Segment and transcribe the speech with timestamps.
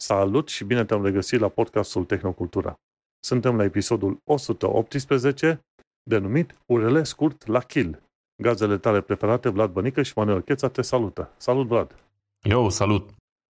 [0.00, 2.74] Salut și bine te-am regăsit la podcastul Tehnocultura.
[3.20, 5.60] Suntem la episodul 118,
[6.02, 8.02] denumit Urele scurt la kill.
[8.42, 11.30] Gazele tale preferate, Vlad Bănică și Manuel Cheța te salută.
[11.36, 11.94] Salut, Vlad!
[12.42, 13.10] Eu, salut!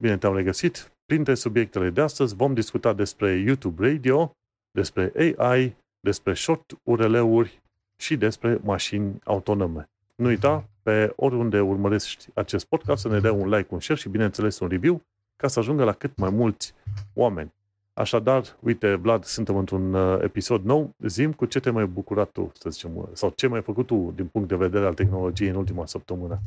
[0.02, 0.92] Bine te-am regăsit.
[1.06, 4.32] Printre subiectele de astăzi vom discuta despre YouTube Radio,
[4.71, 7.62] despre AI, despre short URL-uri
[7.96, 9.90] și despre mașini autonome.
[10.15, 14.10] Nu uita, pe oriunde urmărești acest podcast, să ne dea un like, un share și,
[14.10, 15.01] bineînțeles, un review
[15.42, 16.74] ca să ajungă la cât mai mulți
[17.14, 17.54] oameni.
[17.93, 20.96] Așadar, uite, Vlad, suntem într-un uh, episod nou.
[21.00, 24.25] Zim cu ce te mai bucurat tu, să zicem, sau ce mai făcut tu din
[24.25, 26.39] punct de vedere al tehnologiei în ultima săptămână?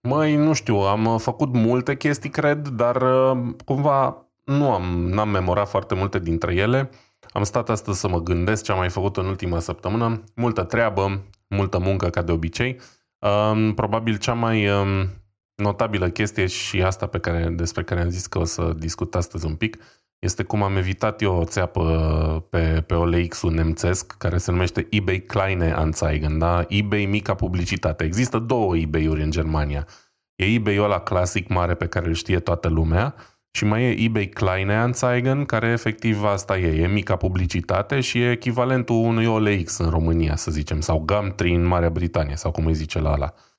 [0.00, 5.28] Măi, nu știu, am uh, făcut multe chestii, cred, dar uh, cumva nu am, n-am
[5.28, 6.90] memorat foarte multe dintre ele.
[7.30, 10.22] Am stat astăzi să mă gândesc ce am mai făcut în ultima săptămână.
[10.34, 12.80] Multă treabă, multă muncă, ca de obicei.
[13.18, 15.08] Um, probabil cea mai um,
[15.54, 19.46] notabilă chestie și asta pe care, despre care am zis că o să discut astăzi
[19.46, 19.76] un pic,
[20.18, 25.18] este cum am evitat eu o țeapă pe, pe OLX-ul nemțesc, care se numește eBay
[25.18, 26.64] Kleine Anzeigen, da?
[26.68, 28.04] eBay mica publicitate.
[28.04, 29.86] Există două eBay-uri în Germania.
[30.34, 33.14] E eBay-ul ăla clasic mare pe care îl știe toată lumea
[33.50, 38.30] și mai e eBay Kleine Anzeigen, care efectiv asta e, e mica publicitate și e
[38.30, 42.74] echivalentul unui OLX în România, să zicem, sau Gumtree în Marea Britanie, sau cum îi
[42.74, 43.53] zice la ala, um,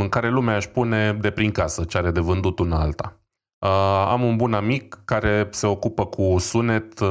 [0.00, 3.20] în care lumea își pune de prin casă ce are de vândut una alta.
[3.66, 7.08] Uh, am un bun amic care se ocupă cu sunet uh,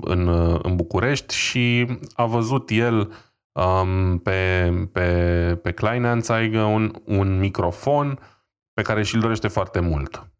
[0.00, 0.28] în,
[0.62, 3.12] în București și a văzut el
[3.52, 8.18] um, pe, pe, pe Kleinanzeiger un, un microfon
[8.72, 10.30] pe care și-l dorește foarte mult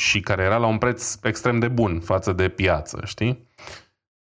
[0.00, 3.45] și care era la un preț extrem de bun față de piață, știi?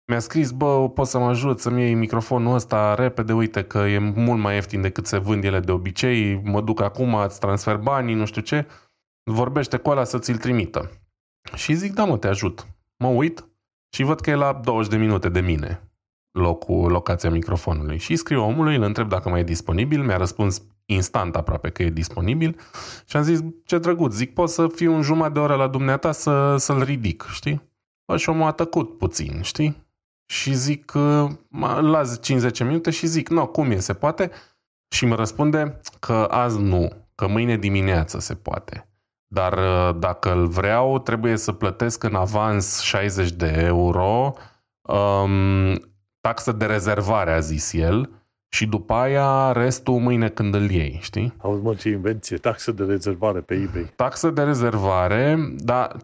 [0.08, 4.00] Mi-a scris, bă, poți să mă ajut să-mi iei microfonul ăsta repede, uite că e
[4.00, 8.16] mult mai ieftin decât se vând ele de obicei, mă duc acum, îți transfer banii,
[8.16, 8.67] nu știu ce,
[9.31, 10.92] vorbește cu ăla să ți-l trimită.
[11.56, 12.67] Și zic, da mă, te ajut.
[12.98, 13.48] Mă uit
[13.95, 15.89] și văd că e la 20 de minute de mine
[16.32, 17.98] locul, locația microfonului.
[17.98, 21.89] Și scriu omului, îl întreb dacă mai e disponibil, mi-a răspuns instant aproape că e
[21.89, 22.60] disponibil
[23.05, 26.11] și am zis, ce drăguț, zic, pot să fiu un jumătate de oră la dumneata
[26.11, 27.61] să, să-l ridic, știi?
[28.05, 29.84] Bă, și omul a tăcut puțin, știi?
[30.25, 30.91] Și zic,
[31.80, 34.31] la 50 minute și zic, nu, cum e, se poate?
[34.87, 38.89] Și mă răspunde că azi nu, că mâine dimineață se poate.
[39.27, 39.59] Dar
[39.91, 44.33] dacă îl vreau, trebuie să plătesc în avans 60 de euro,
[44.81, 45.80] um,
[46.21, 48.09] taxă de rezervare, a zis el,
[48.55, 51.33] și după aia restul mâine când îl iei, știi?
[51.37, 53.91] Auzi mă, ce invenție, taxă de rezervare pe eBay.
[53.95, 55.97] Taxă de rezervare, dar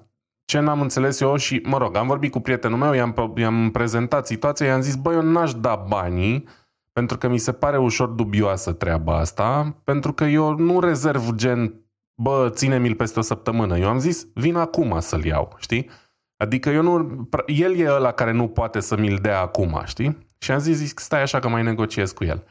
[0.51, 4.28] ce n-am înțeles eu și, mă rog, am vorbit cu prietenul meu, i-am, i-am prezentat
[4.28, 6.47] situația, i-am zis, băi, eu n-aș da banii,
[6.91, 11.73] pentru că mi se pare ușor dubioasă treaba asta, pentru că eu nu rezerv gen,
[12.22, 13.78] bă, ține-mi-l peste o săptămână.
[13.78, 15.90] Eu am zis, vin acum să-l iau, știi?
[16.38, 20.28] Adică eu nu, el e ăla care nu poate să mi-l dea acum, știi?
[20.38, 22.44] Și am zis, zic, stai așa că mai negociez cu el.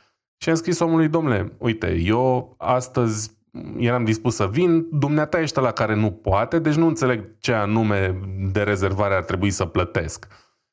[0.42, 3.30] Și am scris omului, domnule, uite, eu astăzi
[3.78, 8.20] eram dispus să vin, dumneata ești la care nu poate, deci nu înțeleg ce anume
[8.52, 10.26] de rezervare ar trebui să plătesc.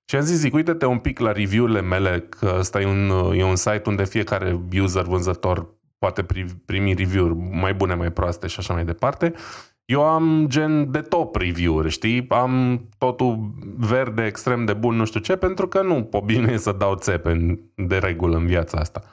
[0.09, 3.43] Și am zis, zic, uite-te un pic la review-urile mele, că ăsta e un, e
[3.43, 6.25] un site unde fiecare user vânzător poate
[6.65, 9.33] primi review-uri mai bune, mai proaste și așa mai departe.
[9.85, 12.25] Eu am gen de top review-uri, știi?
[12.29, 16.71] Am totul verde, extrem de bun, nu știu ce, pentru că nu pot bine să
[16.71, 19.03] dau țepe de regulă în viața asta.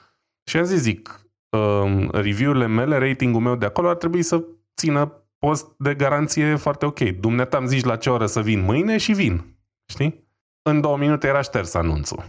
[0.45, 1.21] Și am zis, zic,
[1.55, 4.45] um, review-urile mele, ratingul meu de acolo ar trebui să
[4.77, 7.01] țină post de garanție foarte ok.
[7.01, 9.57] Dumneata îmi zici la ce oră să vin mâine și vin.
[9.87, 10.29] Știi?
[10.63, 12.25] În două minute era șters anunțul.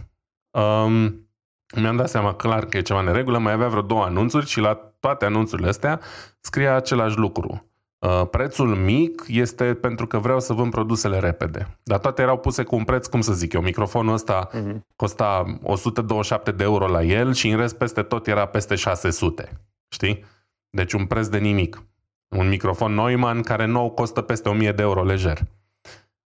[0.50, 1.28] Um,
[1.76, 4.74] mi-am dat seama clar că e ceva neregulă, mai avea vreo două anunțuri și la
[5.00, 6.00] toate anunțurile astea
[6.40, 7.70] scria același lucru.
[8.06, 11.78] Uh, prețul mic este pentru că vreau să vând produsele repede.
[11.82, 14.76] Dar toate erau puse cu un preț, cum să zic eu, microfonul ăsta uh-huh.
[14.96, 19.60] costa 127 de euro la el și în rest peste tot era peste 600.
[19.88, 20.24] Știi?
[20.70, 21.82] Deci un preț de nimic.
[22.28, 25.38] Un microfon Neumann care nou costă peste 1000 de euro lejer.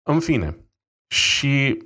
[0.02, 0.56] În fine.
[1.06, 1.82] Și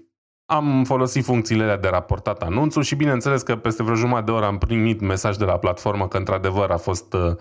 [0.47, 4.47] am folosit funcțiile alea de raportat anunțul și bineînțeles că peste vreo jumătate de oră
[4.47, 7.37] am primit mesaj de la platformă că într-adevăr a fost uh,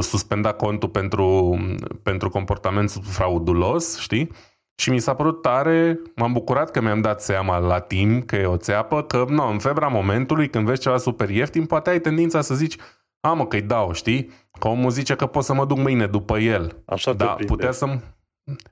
[0.00, 1.58] suspenda contul pentru,
[2.02, 4.30] pentru comportament fraudulos, știi?
[4.74, 8.44] Și mi s-a părut tare, m-am bucurat că mi-am dat seama la timp că e
[8.46, 12.40] o țeapă, că nu, în febra momentului, când vezi ceva super ieftin, poate ai tendința
[12.40, 12.76] să zici,
[13.20, 14.30] a mă, că-i dau, știi?
[14.58, 16.82] Că omul zice că pot să mă duc mâine după el.
[16.84, 17.98] Așa da, putea să,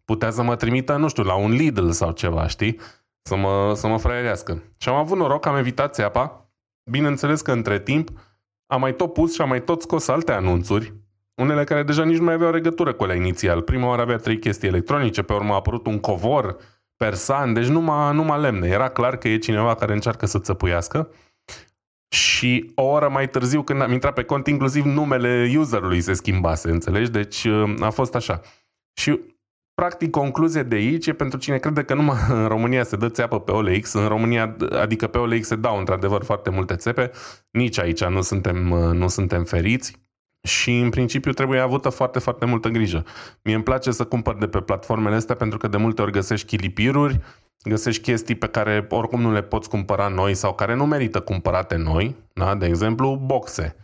[0.04, 2.78] putea să mă trimită, nu știu, la un Lidl sau ceva, știi?
[3.22, 4.62] Să mă, să mă fraierească.
[4.76, 6.50] Și am avut noroc, am evitat țeapa.
[6.90, 8.10] Bineînțeles că între timp
[8.70, 10.92] am mai tot pus și am mai tot scos alte anunțuri
[11.34, 13.62] unele care deja nici nu mai aveau legătură cu ele inițial.
[13.62, 16.56] Prima oară avea trei chestii electronice, pe urmă a apărut un covor
[16.96, 18.68] persan, deci numai, numai lemne.
[18.68, 21.10] Era clar că e cineva care încearcă să țăpuiască.
[22.08, 26.70] Și o oră mai târziu, când am intrat pe cont, inclusiv numele userului se schimbase,
[26.70, 27.10] înțelegi?
[27.10, 28.40] Deci uh, a fost așa.
[28.92, 29.20] Și
[29.80, 33.40] practic concluzie de aici e pentru cine crede că numai în România se dă țeapă
[33.40, 37.10] pe OLX, în România, adică pe OLX se dau într-adevăr foarte multe țepe,
[37.50, 39.96] nici aici nu suntem, uh, nu suntem feriți
[40.42, 43.04] și în principiu trebuie avută foarte, foarte multă grijă.
[43.42, 46.46] Mie îmi place să cumpăr de pe platformele astea pentru că de multe ori găsești
[46.46, 47.20] chilipiruri,
[47.62, 51.76] găsești chestii pe care oricum nu le poți cumpăra noi sau care nu merită cumpărate
[51.76, 52.54] noi, da?
[52.54, 53.76] de exemplu boxe.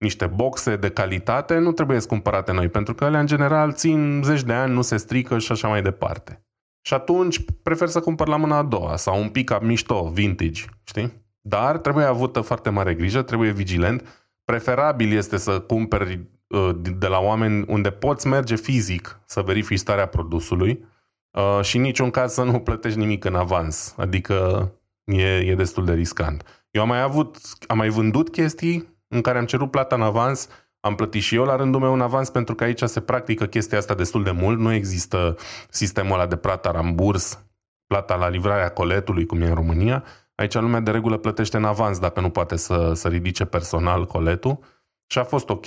[0.00, 4.42] Niște boxe de calitate nu trebuie cumpărate noi, pentru că ele în general țin zeci
[4.42, 6.44] de ani, nu se strică și așa mai departe.
[6.82, 11.12] Și atunci prefer să cumpăr la mâna a doua sau un pic mișto, vintage, știi?
[11.40, 14.28] Dar trebuie avută foarte mare grijă, trebuie vigilent.
[14.44, 20.06] Preferabil este să cumperi uh, de la oameni unde poți merge fizic să verifici starea
[20.06, 20.84] produsului,
[21.30, 23.94] Uh, și în niciun caz să nu plătești nimic în avans.
[23.96, 24.70] Adică
[25.04, 26.66] e, e destul de riscant.
[26.70, 27.36] Eu am mai avut,
[27.66, 30.48] am mai vândut chestii în care am cerut plata în avans,
[30.80, 33.78] am plătit și eu la rândul meu în avans pentru că aici se practică chestia
[33.78, 34.58] asta destul de mult.
[34.58, 35.36] Nu există
[35.68, 37.44] sistemul ăla de plata ramburs,
[37.86, 40.04] plata la livrarea coletului, cum e în România.
[40.34, 44.58] Aici lumea de regulă plătește în avans dacă nu poate să, să ridice personal coletul.
[45.06, 45.66] Și a fost ok,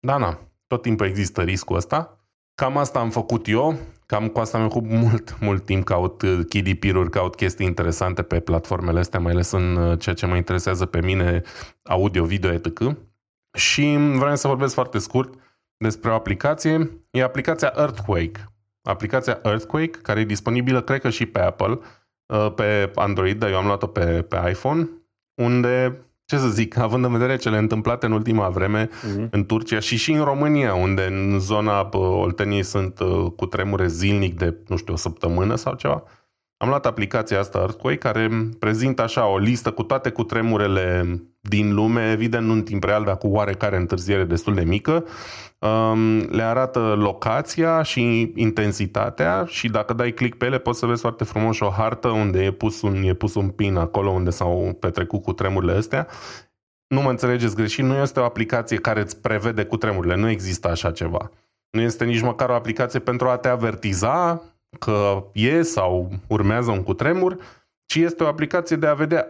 [0.00, 2.16] dar na, tot timpul există riscul ăsta.
[2.54, 3.76] Cam asta am făcut eu,
[4.12, 8.40] cam cu asta mi-am făcut mult, mult timp, caut uh, KDP-uri, caut chestii interesante pe
[8.40, 11.42] platformele astea, mai ales în uh, ceea ce mă interesează pe mine,
[11.82, 12.96] audio, video, etc.
[13.56, 15.34] Și vreau să vorbesc foarte scurt
[15.76, 16.90] despre o aplicație.
[17.10, 18.44] E aplicația Earthquake.
[18.82, 21.78] Aplicația Earthquake, care e disponibilă, cred că și pe Apple,
[22.26, 24.88] uh, pe Android, dar eu am luat-o pe, pe iPhone,
[25.34, 29.28] unde ce să zic, având în vedere cele întâmplate în ultima vreme uh-huh.
[29.30, 34.38] în Turcia și și în România, unde în zona Olteniei sunt uh, cu tremure zilnic
[34.38, 36.02] de, nu știu, o săptămână sau ceva,
[36.62, 42.10] am luat aplicația asta Earthquake care prezintă așa o listă cu toate cutremurele din lume,
[42.10, 45.04] evident nu în timp real, dar cu oarecare întârziere destul de mică.
[45.58, 51.00] Um, le arată locația și intensitatea și dacă dai click pe ele poți să vezi
[51.00, 54.76] foarte frumos o hartă unde e pus un, e pus un pin acolo unde s-au
[54.80, 56.06] petrecut cu tremurile astea.
[56.86, 60.68] Nu mă înțelegeți greșit, nu este o aplicație care îți prevede cu tremurile, nu există
[60.68, 61.30] așa ceva.
[61.70, 64.42] Nu este nici măcar o aplicație pentru a te avertiza
[64.78, 67.36] că e sau urmează un cutremur,
[67.86, 69.28] ci este o aplicație de a vedea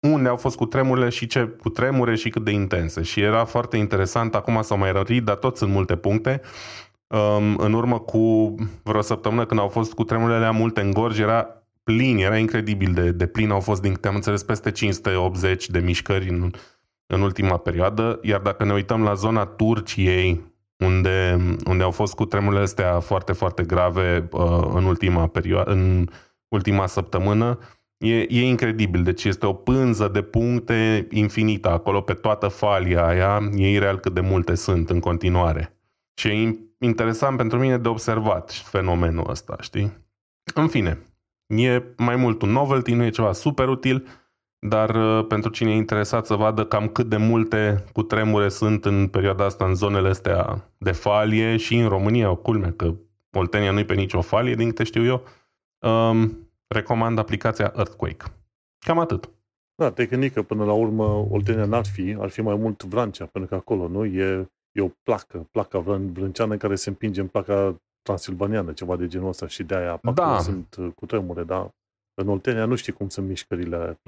[0.00, 3.02] unde au fost cutremurile și ce cutremure și cât de intense.
[3.02, 6.40] Și era foarte interesant, acum s-au mai rărit, dar tot sunt multe puncte.
[7.06, 11.62] Um, în urmă cu vreo săptămână când au fost cutremurile alea multe în gorj, era
[11.84, 15.78] plin, era incredibil de, de plin, au fost, din câte am înțeles, peste 580 de
[15.78, 16.50] mișcări în,
[17.06, 20.51] în ultima perioadă, iar dacă ne uităm la zona Turciei,
[20.84, 21.36] unde,
[21.66, 26.08] unde au fost cu tremurile astea foarte, foarte grave uh, în ultima perioadă, în
[26.48, 27.58] ultima săptămână,
[27.98, 29.02] e, e incredibil.
[29.02, 33.50] Deci este o pânză de puncte infinită acolo pe toată falia aia.
[33.56, 35.76] E ireal cât de multe sunt în continuare.
[36.14, 40.00] Și e interesant pentru mine de observat fenomenul ăsta, știi?
[40.54, 40.98] În fine,
[41.46, 44.06] e mai mult un novelty, nu e ceva super util,
[44.66, 49.08] dar uh, pentru cine e interesat să vadă cam cât de multe cutremure sunt în
[49.08, 52.94] perioada asta în zonele astea de falie și în România, o culme, că
[53.32, 55.24] Oltenia nu-i pe nicio falie, din câte știu eu,
[55.90, 58.24] um, recomand aplicația Earthquake.
[58.86, 59.30] Cam atât.
[59.74, 63.26] Da, te gândi că până la urmă Oltenia n-ar fi, ar fi mai mult Vrancea,
[63.26, 64.04] pentru că acolo, nu?
[64.04, 69.28] E, e o placă, placa vrânceană care se împinge în placa transilvaniană, ceva de genul
[69.28, 70.38] ăsta și de-aia da.
[70.38, 71.70] sunt uh, cu tremure, dar
[72.14, 74.00] în Oltenia nu știi cum sunt mișcările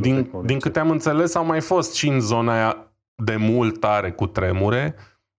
[0.00, 4.12] din, din câte am înțeles, au mai fost și în zona aia de mult tare
[4.12, 4.94] cu tremure,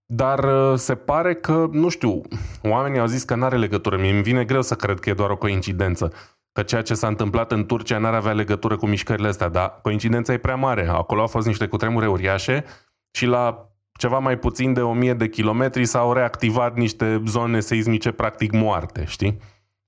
[0.05, 2.21] dar uh, se pare că, nu știu,
[2.63, 3.97] oamenii au zis că nu are legătură.
[3.97, 6.13] Mie îmi vine greu să cred că e doar o coincidență.
[6.51, 10.33] Că ceea ce s-a întâmplat în Turcia n-ar avea legătură cu mișcările astea, dar coincidența
[10.33, 10.87] e prea mare.
[10.87, 12.65] Acolo au fost niște cutremure uriașe
[13.11, 18.51] și la ceva mai puțin de 1000 de kilometri s-au reactivat niște zone seismice practic
[18.51, 19.37] moarte, știi?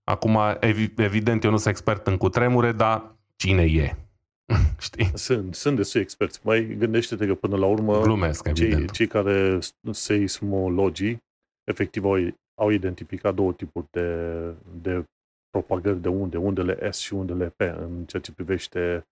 [0.04, 0.40] Acum,
[0.96, 4.05] evident, eu nu sunt expert în cutremure, dar cine e?
[4.80, 5.12] Știi?
[5.14, 6.40] Sunt, sunt destui experți.
[6.44, 9.60] Mai gândește-te că până la urmă Glumesc, cei, cei care
[9.92, 11.24] seismologii
[11.64, 12.18] efectiv au,
[12.62, 14.40] au identificat două tipuri de,
[14.82, 15.06] de
[15.50, 19.08] propagări de unde, undele S și undele P în ceea ce privește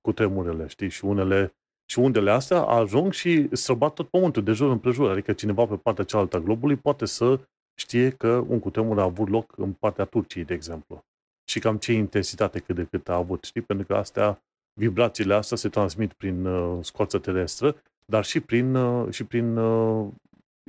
[0.00, 0.88] cutremurele, știi?
[0.88, 1.54] Și unele
[1.90, 5.10] și undele astea ajung și străbat tot pământul de jur împrejur.
[5.10, 7.40] Adică cineva pe partea cealaltă a globului poate să
[7.78, 11.04] știe că un cutremur a avut loc în partea Turciei, de exemplu.
[11.48, 13.60] Și cam ce intensitate cât de cât a avut, știi?
[13.60, 14.42] Pentru că astea
[14.80, 20.08] vibrațiile astea se transmit prin uh, scoață terestră, dar și prin, uh, și prin uh,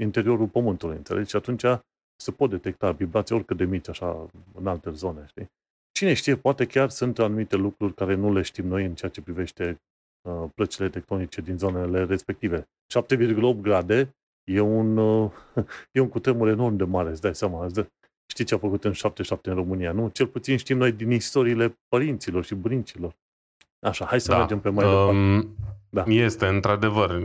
[0.01, 1.29] interiorul pământului, înțelegi?
[1.29, 1.63] Și atunci
[2.23, 5.49] se pot detecta vibrații oricât de mici, așa, în alte zone, știi?
[5.91, 9.21] Cine știe, poate chiar sunt anumite lucruri care nu le știm noi în ceea ce
[9.21, 9.81] privește
[10.29, 12.67] uh, plăcile tectonice din zonele respective.
[13.15, 15.31] 7,8 grade e un, uh,
[15.95, 17.65] e un cutremur enorm de mare, îți dai seama.
[17.65, 17.87] Îți dă,
[18.31, 20.09] știi ce a făcut în 77 în România, nu?
[20.09, 23.15] Cel puțin știm noi din istoriile părinților și bunicilor.
[23.79, 24.38] Așa, hai să da.
[24.38, 25.55] mergem pe mai um, departe.
[25.89, 26.03] Da.
[26.07, 27.22] Este, într-adevăr.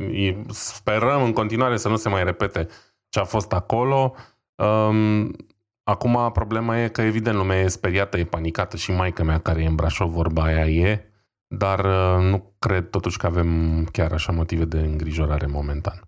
[0.48, 2.68] Sperăm în continuare să nu se mai repete
[3.08, 4.14] ce a fost acolo.
[4.54, 5.36] Um,
[5.82, 9.66] acum problema e că evident lumea e speriată, e panicată și maica mea care e
[9.66, 11.10] în Brașov, vorba aia e,
[11.46, 16.00] dar uh, nu cred totuși că avem chiar așa motive de îngrijorare momentan.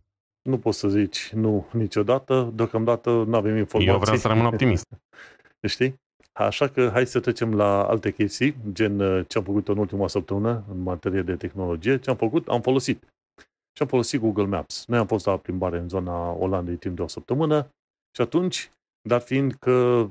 [0.43, 3.93] Nu poți să zici nu niciodată, deocamdată nu avem informații.
[3.93, 4.87] Eu vreau să rămân optimist.
[5.75, 6.03] Știi?
[6.39, 10.09] Așa că hai să trecem la alte chestii, gen uh, ce am făcut în ultima
[10.09, 11.99] săptămână în materie de tehnologie.
[11.99, 12.49] Ce am făcut?
[12.49, 13.03] Am folosit.
[13.73, 14.85] Și am folosit Google Maps.
[14.87, 17.69] Noi am fost la plimbare în zona Olandei timp de o săptămână
[18.15, 18.71] și atunci,
[19.09, 20.09] dar fiind că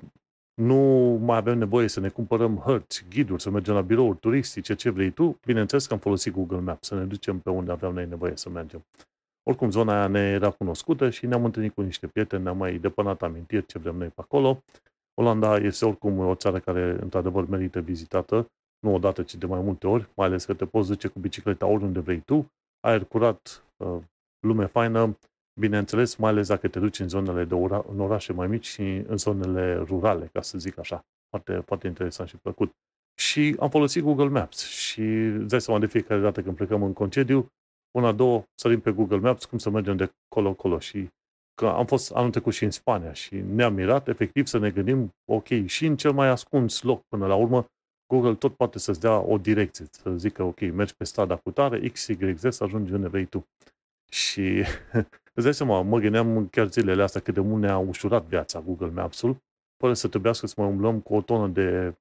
[0.62, 0.78] nu
[1.22, 5.12] mai avem nevoie să ne cumpărăm hărți, ghiduri, să mergem la birouri turistice, ce vrei
[5.12, 8.36] tu, bineînțeles că am folosit Google Maps să ne ducem pe unde aveam noi nevoie
[8.36, 8.86] să mergem.
[9.44, 13.22] Oricum, zona aia ne era cunoscută și ne-am întâlnit cu niște prieteni, ne-am mai depănat
[13.22, 14.64] amintiri ce vrem noi pe acolo
[15.14, 18.48] Olanda este oricum o țară care, într-adevăr, merită vizitată,
[18.80, 21.66] nu odată, ci de mai multe ori, mai ales că te poți duce cu bicicleta
[21.66, 23.98] oriunde vrei tu, aer curat, uh,
[24.40, 25.18] lume faină,
[25.60, 28.82] bineînțeles, mai ales dacă te duci în zonele de ora, în orașe mai mici și
[29.08, 31.06] în zonele rurale, ca să zic așa.
[31.30, 32.72] Foarte, foarte interesant și plăcut.
[33.20, 36.94] Și am folosit Google Maps și îți dai seama de fiecare dată când plecăm în
[36.94, 37.48] concediu,
[37.92, 41.10] una, două, sărim pe Google Maps cum să mergem de colo-colo și
[41.54, 45.14] că am fost anul trecut și în Spania și ne-am mirat efectiv să ne gândim,
[45.32, 47.66] ok, și în cel mai ascuns loc până la urmă,
[48.14, 51.90] Google tot poate să-ți dea o direcție, să zică, ok, mergi pe strada cu tare,
[51.90, 53.48] X, Y, Z, să ajungi unde vrei tu.
[54.12, 54.64] Și
[55.36, 58.90] îți dai seama, mă gândeam chiar zilele astea cât de mult ne-a ușurat viața Google
[58.90, 59.38] Maps-ul,
[59.78, 61.96] fără să trebuiască să mai umblăm cu o tonă de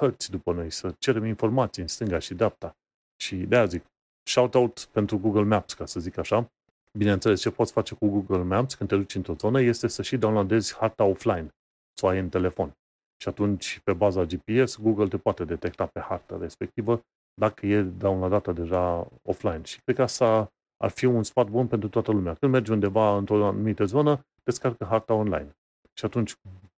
[0.00, 2.76] hărți după noi, să cerem informații în stânga și dreapta.
[3.16, 3.84] Și de-aia zic,
[4.28, 6.50] shout-out pentru Google Maps, ca să zic așa,
[6.92, 10.16] Bineînțeles, ce poți face cu Google Maps când te duci într-o zonă este să și
[10.16, 11.48] downloadezi harta offline,
[11.98, 12.72] să o ai în telefon.
[13.22, 17.00] Și atunci, pe baza GPS, Google te poate detecta pe harta respectivă
[17.34, 19.62] dacă e downloadată deja offline.
[19.62, 22.34] Și cred că asta ar fi un sfat bun pentru toată lumea.
[22.34, 25.56] Când mergi undeva într-o anumită zonă, descarcă harta online.
[25.92, 26.34] Și atunci,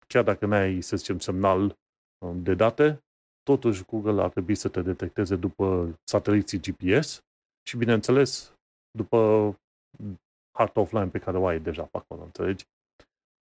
[0.07, 1.76] chiar dacă n-ai, să zicem, semnal
[2.19, 3.02] um, de date,
[3.43, 7.21] totuși Google ar trebui să te detecteze după sateliții GPS
[7.69, 8.55] și, bineînțeles,
[8.90, 9.55] după
[10.50, 12.66] harta offline pe care o ai deja pe acolo, înțelegi?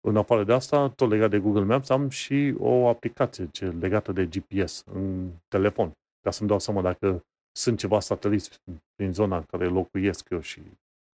[0.06, 4.12] În afară de asta, tot legat de Google Maps, am și o aplicație ce legată
[4.12, 7.24] de GPS în telefon, ca să-mi dau seama dacă
[7.56, 8.60] sunt ceva sateliți
[8.94, 10.60] prin zona în care locuiesc eu și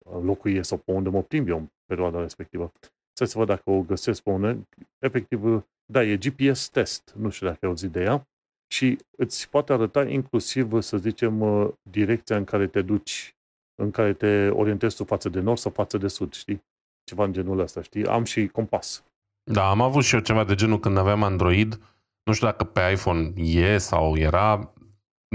[0.06, 2.72] uh, locuiesc sau pe unde mă plimb eu în perioada respectivă.
[3.14, 4.68] Să să văd dacă o găsesc pe unde.
[5.00, 8.28] Efectiv, da, e GPS test, nu știu dacă ai auzit de ea,
[8.72, 13.36] și îți poate arăta inclusiv, să zicem, uh, direcția în care te duci
[13.80, 16.64] în care te orientezi tu față de nord sau față de sud, știi?
[17.04, 18.06] Ceva în genul ăsta, știi?
[18.06, 19.04] Am și compas.
[19.44, 21.80] Da, am avut și eu ceva de genul când aveam Android.
[22.24, 24.74] Nu știu dacă pe iPhone e sau era.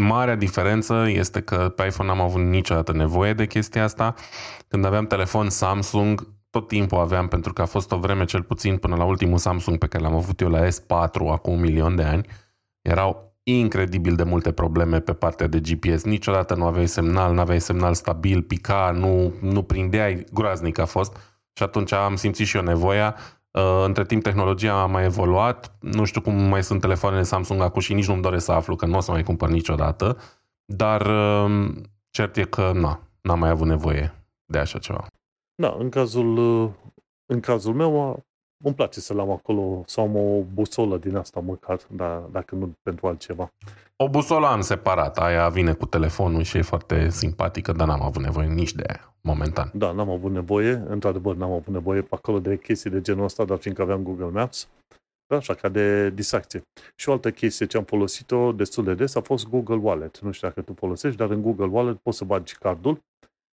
[0.00, 4.14] Marea diferență este că pe iPhone n-am avut niciodată nevoie de chestia asta.
[4.68, 8.76] Când aveam telefon Samsung, tot timpul aveam, pentru că a fost o vreme cel puțin
[8.76, 12.02] până la ultimul Samsung pe care l-am avut eu la S4 acum un milion de
[12.02, 12.26] ani,
[12.82, 16.04] erau incredibil de multe probleme pe partea de GPS.
[16.04, 21.16] Niciodată nu aveai semnal, nu aveai semnal stabil, pica, nu, nu prindeai, groaznic a fost.
[21.52, 23.16] Și atunci am simțit și eu nevoia.
[23.50, 27.80] Uh, între timp tehnologia a mai evoluat, nu știu cum mai sunt telefoanele Samsung acum
[27.80, 30.16] și nici nu-mi doresc să aflu că nu o să mai cumpăr niciodată,
[30.64, 35.06] dar um, cert e că nu, n-am mai avut nevoie de așa ceva.
[35.54, 36.70] Da, în cazul, uh,
[37.26, 38.24] în cazul meu
[38.66, 42.72] îmi place să-l am acolo, să am o busolă din asta măcar, dar dacă nu
[42.82, 43.52] pentru altceva.
[43.96, 48.22] O busolă am separat, aia vine cu telefonul și e foarte simpatică, dar n-am avut
[48.22, 49.70] nevoie nici de aia, momentan.
[49.74, 53.44] Da, n-am avut nevoie, într-adevăr n-am avut nevoie pe acolo de chestii de genul ăsta,
[53.44, 54.68] dar fiindcă aveam Google Maps,
[55.26, 56.62] da, așa, ca de distracție.
[56.94, 60.20] Și o altă chestie ce am folosit-o destul de des a fost Google Wallet.
[60.20, 63.00] Nu știu dacă tu folosești, dar în Google Wallet poți să bagi cardul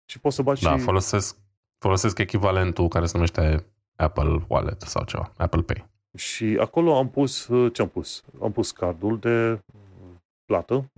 [0.06, 0.84] și poți să bagi da, și...
[0.84, 1.36] folosesc,
[1.78, 5.90] folosesc echivalentul care se numește Apple Wallet sau ceva, Apple Pay.
[6.18, 8.24] Și acolo am pus, uh, ce am pus?
[8.42, 9.60] Am pus cardul de
[10.46, 10.92] plată,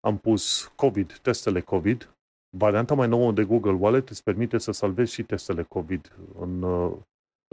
[0.00, 2.12] am pus COVID, testele COVID.
[2.56, 6.96] Varianta mai nouă de Google Wallet îți permite să salvezi și testele COVID în, uh,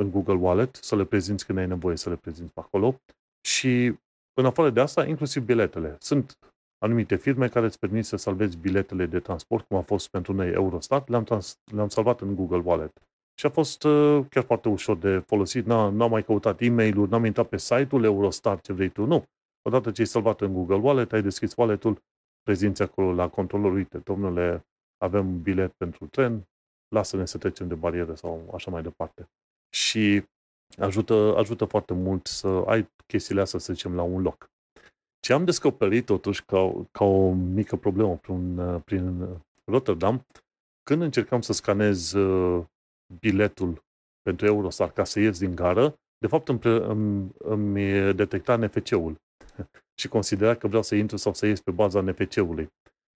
[0.02, 3.00] în Google Wallet, să le prezinți când ai nevoie să le prezinți pe acolo.
[3.48, 3.96] Și
[4.34, 5.96] în afară de asta, inclusiv biletele.
[6.00, 6.38] Sunt
[6.78, 10.52] anumite firme care îți permit să salvezi biletele de transport, cum a fost pentru noi
[10.52, 13.02] Eurostat, le-am, trans- le-am salvat în Google Wallet.
[13.40, 15.66] Și a fost uh, chiar foarte ușor de folosit.
[15.66, 19.06] N-am, n-am mai căutat e mail n-am intrat pe site-ul Eurostar, ce vrei tu.
[19.06, 19.24] Nu.
[19.62, 22.02] Odată ce ai salvat în Google Wallet, ai deschis wallet-ul,
[22.44, 24.66] prezinți acolo la controlor, uite, domnule,
[24.98, 26.48] avem bilet pentru tren,
[26.88, 29.30] lasă-ne să trecem de barieră sau așa mai departe.
[29.70, 30.24] Și
[30.78, 34.50] ajută, ajută foarte mult să ai chestiile astea, să zicem, la un loc.
[35.20, 39.28] Ce am descoperit totuși ca, ca o mică problemă prin, prin
[39.64, 40.26] Rotterdam,
[40.84, 42.66] când încercam să scanez uh,
[43.20, 43.84] biletul
[44.22, 49.16] pentru Eurostar ca să ies din gară, de fapt îmi, îmi, îmi detecta NFC-ul
[50.00, 52.68] și considera că vreau să intru sau să ies pe baza NFC-ului.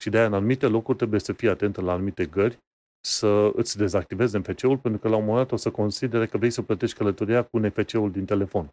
[0.02, 2.58] Și de-aia în anumite locuri trebuie să fii atent la anumite gări
[3.06, 6.50] să îți dezactivezi NFC-ul, pentru că la un moment dat o să considere că vrei
[6.50, 8.70] să plătești călătoria cu NFC-ul din telefon.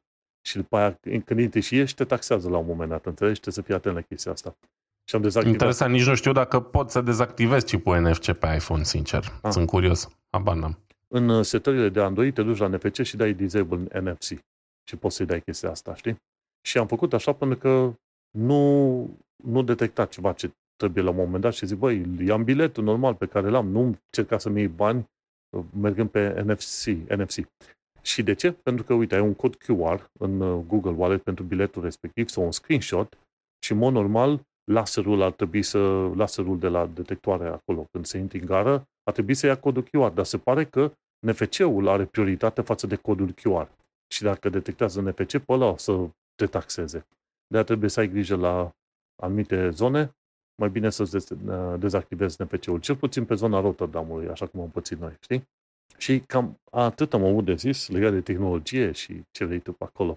[0.46, 3.40] Și după aia, când intri și ești, te taxează la un moment dat, înțelegi?
[3.40, 4.56] Trebuie să fii atent la chestia asta.
[5.08, 5.52] Și am dezactivat.
[5.52, 9.24] Interesant, nici nu știu dacă pot să dezactivez chipul NFC pe iPhone, sincer.
[9.42, 9.52] Ah.
[9.52, 10.08] Sunt curios.
[10.30, 10.76] Habar
[11.14, 14.24] În setările de Android te duci la NFC și dai disable NFC.
[14.88, 16.16] Și poți să-i dai chestia asta, știi?
[16.66, 17.94] Și am făcut așa pentru că
[18.38, 22.84] nu, nu detecta ceva ce trebuie la un moment dat și zic, băi, i-am biletul
[22.84, 25.04] normal pe care l-am, nu încerca să-mi iei bani
[25.56, 27.48] uh, mergând pe NFC, NFC.
[28.02, 28.52] Și de ce?
[28.52, 32.44] Pentru că, uite, ai un cod QR în uh, Google Wallet pentru biletul respectiv sau
[32.44, 33.18] un screenshot
[33.64, 34.40] și, în mod normal,
[34.72, 35.78] laserul ar trebui să,
[36.14, 39.82] laserul de la detectoare acolo, când se intri în gară, ar trebui să ia codul
[39.82, 40.92] QR, dar se pare că
[41.26, 43.68] NFC-ul are prioritate față de codul QR.
[44.12, 47.06] Și dacă detectează NFC, pe ăla o să te taxeze.
[47.46, 48.72] De-aia trebuie să ai grijă la
[49.22, 50.16] anumite zone
[50.56, 51.34] mai bine să-ți
[51.78, 55.48] dezactivezi NPC-ul, cel puțin pe zona Rotterdamului, așa cum am pățit noi, știi?
[55.96, 59.84] Și cam atât am avut de zis legat de tehnologie și ce vrei tu pe
[59.84, 60.16] acolo.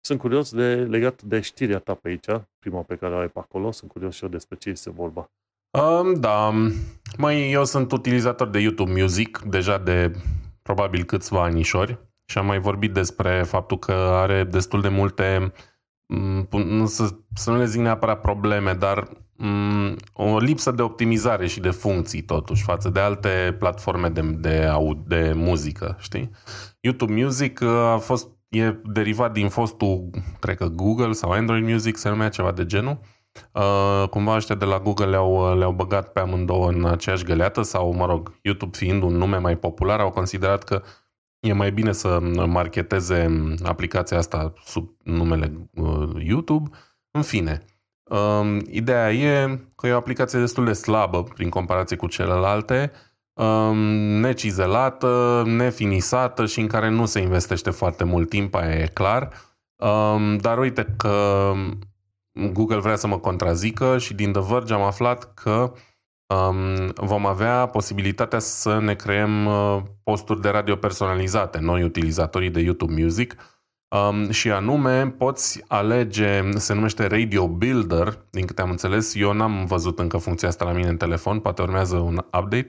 [0.00, 3.38] Sunt curios de legat de știrea ta pe aici, prima pe care o ai pe
[3.38, 5.30] acolo, sunt curios și eu despre ce este vorba.
[5.76, 6.52] Um, da,
[7.18, 10.12] mai eu sunt utilizator de YouTube Music deja de
[10.62, 15.52] probabil câțiva anișori și am mai vorbit despre faptul că are destul de multe,
[16.50, 21.60] nu să, să nu le zic neapărat probleme, dar mm, o lipsă de optimizare și
[21.60, 24.68] de funcții totuși față de alte platforme de, de,
[25.06, 26.30] de muzică, știi?
[26.80, 30.10] YouTube Music uh, a fost, e derivat din fostul,
[30.40, 32.98] cred că Google sau Android Music, se numea ceva de genul.
[33.52, 37.94] Uh, cumva ăștia de la Google le-au, le-au băgat pe amândouă în aceeași găleată sau,
[37.94, 40.82] mă rog, YouTube fiind un nume mai popular, au considerat că
[41.40, 46.70] e mai bine să marketeze aplicația asta sub numele uh, YouTube.
[47.10, 47.64] În fine,
[48.10, 52.92] Um, ideea e că e o aplicație destul de slabă prin comparație cu celelalte,
[53.32, 53.76] um,
[54.20, 59.32] necizelată, nefinisată și în care nu se investește foarte mult timp, aia e clar.
[59.76, 61.52] Um, dar uite că
[62.52, 65.72] Google vrea să mă contrazică și din The Verge am aflat că
[66.26, 72.60] um, vom avea posibilitatea să ne creăm uh, posturi de radio personalizate, noi utilizatorii de
[72.60, 73.36] YouTube Music,
[73.88, 79.64] Um, și anume, poți alege, se numește Radio Builder, din câte am înțeles, eu n-am
[79.64, 82.66] văzut încă funcția asta la mine în telefon, poate urmează un update.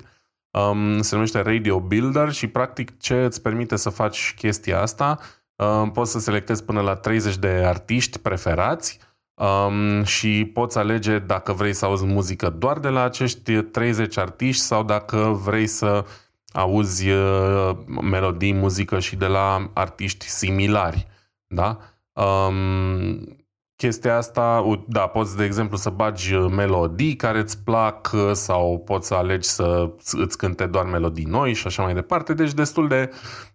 [0.52, 5.20] Um, se numește Radio Builder și practic ce îți permite să faci chestia asta,
[5.56, 9.00] um, poți să selectezi până la 30 de artiști preferați
[9.38, 14.64] um, și poți alege dacă vrei să auzi muzică doar de la acești 30 artiști
[14.64, 16.06] sau dacă vrei să
[16.52, 17.72] auzi uh,
[18.02, 21.08] melodii, muzică și de la artiști similari.
[21.48, 21.78] Da?
[22.14, 23.38] Um,
[23.76, 29.14] chestia asta, da, poți de exemplu să bagi melodii care îți plac sau poți să
[29.14, 32.34] alegi să îți cânte doar melodii noi și așa mai departe.
[32.34, 33.10] Deci destul de,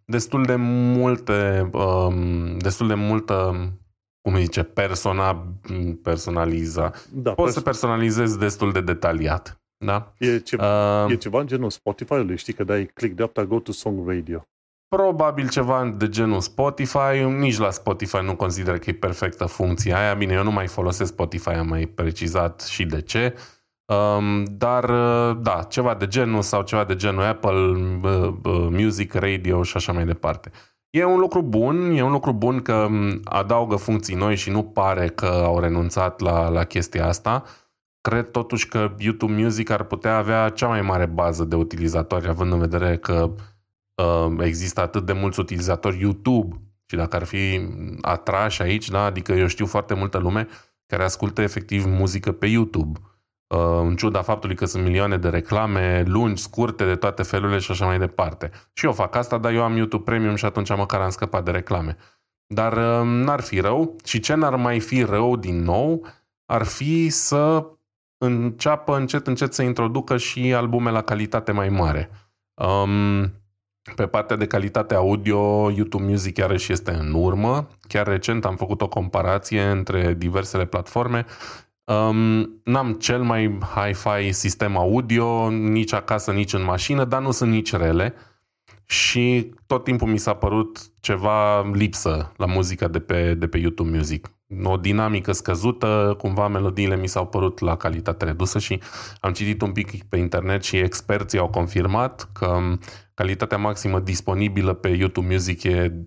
[0.04, 0.54] destul de
[0.94, 3.68] multe, um, destul de multă
[4.22, 5.46] cum zice, persona,
[6.02, 6.92] personaliza.
[7.12, 9.60] Da, Poți pers- să personalizezi destul de detaliat.
[9.84, 10.12] Da?
[10.18, 13.72] E, ce, uh, e ceva în genul Spotify-ului, știi că dai click dreapta, go to
[13.72, 14.46] song radio.
[14.88, 20.14] Probabil ceva de genul Spotify, nici la Spotify nu consider că e perfectă funcția aia.
[20.14, 23.34] Bine, eu nu mai folosesc Spotify, am mai precizat și de ce.
[23.84, 27.58] Um, dar, uh, da, ceva de genul sau ceva de genul Apple
[28.02, 30.50] uh, uh, Music, Radio și așa mai departe.
[30.92, 34.62] E un lucru bun, e un lucru bun că um, adaugă funcții noi și nu
[34.62, 37.44] pare că au renunțat la, la chestia asta.
[38.00, 42.52] Cred totuși că YouTube Music ar putea avea cea mai mare bază de utilizatori, având
[42.52, 43.34] în vedere că
[43.94, 47.68] uh, există atât de mulți utilizatori YouTube și dacă ar fi
[48.00, 50.48] atrași aici, da, adică eu știu foarte multă lume
[50.86, 52.98] care ascultă efectiv muzică pe YouTube.
[53.02, 53.11] Uh,
[53.58, 57.84] în ciuda faptului că sunt milioane de reclame lungi, scurte, de toate felurile și așa
[57.84, 58.50] mai departe.
[58.72, 61.50] Și eu fac asta, dar eu am YouTube Premium și atunci măcar am scăpat de
[61.50, 61.96] reclame.
[62.46, 66.06] Dar uh, n-ar fi rău și ce n-ar mai fi rău din nou
[66.46, 67.66] ar fi să
[68.18, 72.10] înceapă încet încet să introducă și albume la calitate mai mare.
[72.54, 73.32] Um,
[73.94, 77.68] Pe partea de calitate audio, YouTube Music iarăși este în urmă.
[77.88, 81.26] Chiar recent am făcut o comparație între diversele platforme.
[81.84, 87.50] Um, n-am cel mai hi-fi sistem audio, nici acasă, nici în mașină, dar nu sunt
[87.50, 88.14] nici rele.
[88.84, 93.96] Și tot timpul mi s-a părut ceva lipsă la muzica de pe, de pe YouTube
[93.96, 94.30] Music.
[94.64, 98.80] O dinamică scăzută, cumva melodiile mi s-au părut la calitate redusă și
[99.20, 102.58] am citit un pic pe internet și experții au confirmat că
[103.14, 106.02] calitatea maximă disponibilă pe YouTube Music e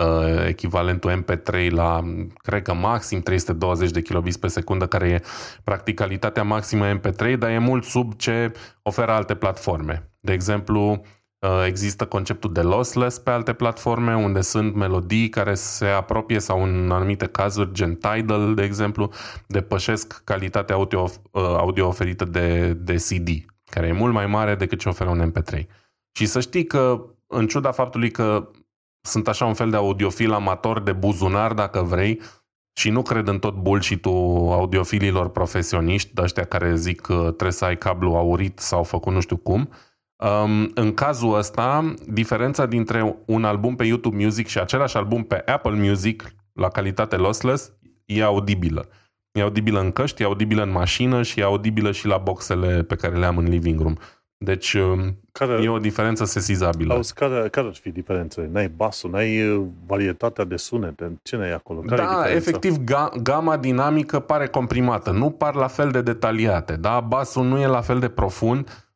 [0.00, 2.00] uh, echivalentul MP3 la,
[2.34, 5.22] cred că maxim 320 de kilobits pe secundă, care e
[5.64, 10.10] practic calitatea maximă MP3, dar e mult sub ce oferă alte platforme.
[10.20, 11.02] De exemplu,
[11.38, 16.62] uh, există conceptul de lossless pe alte platforme, unde sunt melodii care se apropie sau
[16.62, 19.10] în anumite cazuri, gen Tidal, de exemplu,
[19.46, 23.28] depășesc calitatea audio, uh, audio oferită de, de CD,
[23.64, 25.66] care e mult mai mare decât ce oferă un MP3.
[26.12, 28.50] Și să știi că, în ciuda faptului că
[29.00, 32.20] sunt așa un fel de audiofil amator de buzunar, dacă vrei,
[32.72, 37.64] și nu cred în tot bullshit-ul audiofililor profesioniști, de ăștia care zic că trebuie să
[37.64, 39.70] ai cablu aurit sau făcut nu știu cum,
[40.20, 45.42] Um, în cazul ăsta, diferența dintre un album pe YouTube Music și același album pe
[45.46, 47.72] Apple Music la calitate lossless
[48.04, 48.88] e audibilă.
[49.32, 52.94] E audibilă în căști, e audibilă în mașină și e audibilă și la boxele pe
[52.94, 53.94] care le am în living room.
[54.44, 56.94] Deci um, care, e o diferență sesizabilă.
[56.94, 58.42] Auzi, care, care ar fi diferența?
[58.52, 61.80] N-ai basul, n-ai uh, varietatea de sunete, ce n-ai acolo?
[61.80, 67.00] Care da, efectiv, ga, gama dinamică pare comprimată, nu par la fel de detaliate, da?
[67.00, 68.89] Basul nu e la fel de profund, um,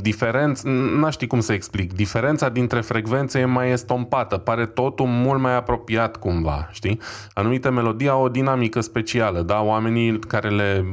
[0.00, 0.60] diferenț,
[1.00, 5.54] n-aș ști cum să explic, diferența dintre frecvențe e mai estompată, pare totul mult mai
[5.54, 7.00] apropiat cumva, știi?
[7.32, 9.62] Anumite melodii au o dinamică specială, da?
[9.62, 10.90] Oamenii care le,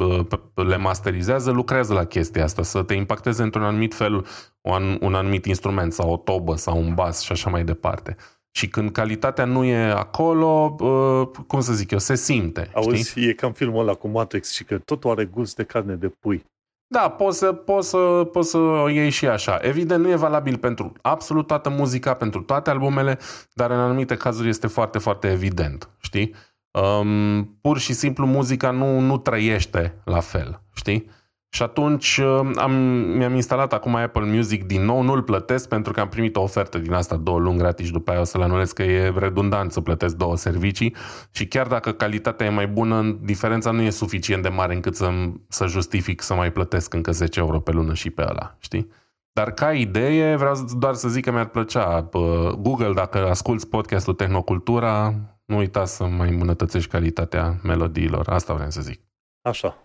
[0.54, 4.25] le masterizează lucrează la chestia asta, să te impacteze într-un anumit fel
[4.62, 8.15] un, un anumit instrument sau o tobă sau un bas și așa mai departe.
[8.51, 12.69] Și când calitatea nu e acolo, uh, cum să zic eu, se simte.
[12.73, 13.28] Auzi, știi?
[13.28, 16.45] e cam filmul ăla cu Matrix și că totul are gust de carne de pui.
[16.88, 17.98] Da, poți să, poți, să,
[18.32, 19.58] poți să o iei și așa.
[19.62, 23.19] Evident, nu e valabil pentru absolut toată muzica, pentru toate albumele,
[23.54, 26.36] dar în anumite cazuri este foarte, foarte evident, știi?
[26.71, 31.10] Um, pur și simplu muzica nu, nu trăiește la fel, știi?
[31.56, 32.72] Și atunci uh, am,
[33.18, 36.78] mi-am instalat acum Apple Music din nou, nu-l plătesc pentru că am primit o ofertă
[36.78, 39.82] din asta două luni gratis și după aia o să-l anulez că e redundant să
[39.82, 40.96] plătesc două servicii
[41.32, 45.12] și chiar dacă calitatea e mai bună, diferența nu e suficient de mare încât să,
[45.48, 48.89] să justific să mai plătesc încă 10 euro pe lună și pe ăla, știi?
[49.32, 52.10] Dar ca idee vreau doar să zic că mi-ar plăcea
[52.58, 55.13] Google, dacă asculti podcastul Tehnocultura,
[55.46, 58.30] nu uita să mai îmbunătățești calitatea melodiilor.
[58.30, 59.05] Asta vreau să zic.
[59.45, 59.81] Așa,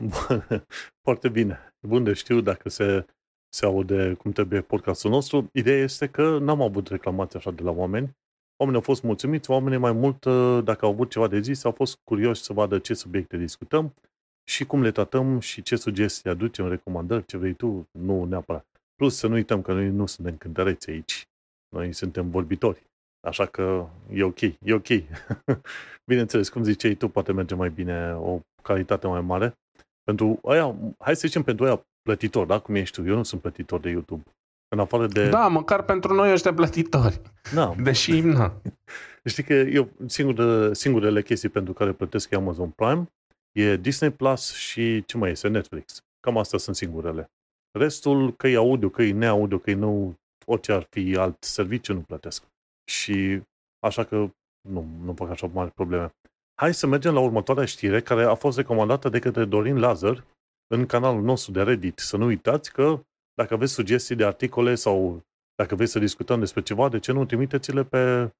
[1.05, 1.75] foarte bine.
[1.87, 3.07] Bun de știu dacă se,
[3.49, 5.49] se aude cum trebuie podcastul nostru.
[5.53, 8.17] Ideea este că n-am avut reclamații așa de la oameni.
[8.57, 11.73] Oamenii au fost mulțumiți, oamenii mai mult, ă, dacă au avut ceva de zis, au
[11.73, 13.95] fost curioși să vadă ce subiecte discutăm
[14.45, 18.67] și cum le tratăm și ce sugestii aducem, recomandări, ce vrei tu, nu neapărat.
[18.95, 21.23] Plus să nu uităm că noi nu suntem cântăreți aici.
[21.69, 22.83] Noi suntem vorbitori.
[23.27, 24.89] Așa că e ok, e ok.
[26.11, 29.59] Bineînțeles, cum ziceai tu, poate merge mai bine o calitate mai mare.
[30.05, 32.59] Pentru aia, hai să zicem pentru aia plătitor, da?
[32.59, 34.23] Cum ești tu, eu nu sunt plătitor de YouTube.
[34.69, 35.29] În afară de...
[35.29, 37.21] Da, măcar pentru noi ăștia plătitori.
[37.55, 37.75] Da.
[37.83, 38.61] Deși, na.
[39.31, 43.07] Știi că eu, singure, singurele chestii pentru care plătesc e Amazon Prime,
[43.53, 46.03] e Disney Plus și ce mai este, Netflix.
[46.21, 47.31] Cam astea sunt singurele.
[47.79, 50.15] Restul, că e audio, că e neaudio, că e nou,
[50.47, 52.43] orice ar fi alt serviciu, nu plătesc.
[52.91, 53.43] Și
[53.87, 54.31] așa că
[54.69, 56.15] nu, nu fac așa mari probleme.
[56.55, 60.25] Hai să mergem la următoarea știre care a fost recomandată de către Dorin Lazar
[60.67, 61.99] în canalul nostru de Reddit.
[61.99, 63.01] Să nu uitați că
[63.35, 65.23] dacă aveți sugestii de articole sau
[65.55, 68.33] dacă vreți să discutăm despre ceva, de ce nu trimiteți-le pe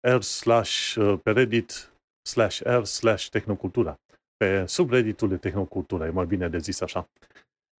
[0.00, 1.92] r slash, uh, pe Reddit
[2.28, 4.00] slash r slash tehnocultura.
[4.36, 7.08] Pe subredditul de tehnocultura, e mai bine de zis așa.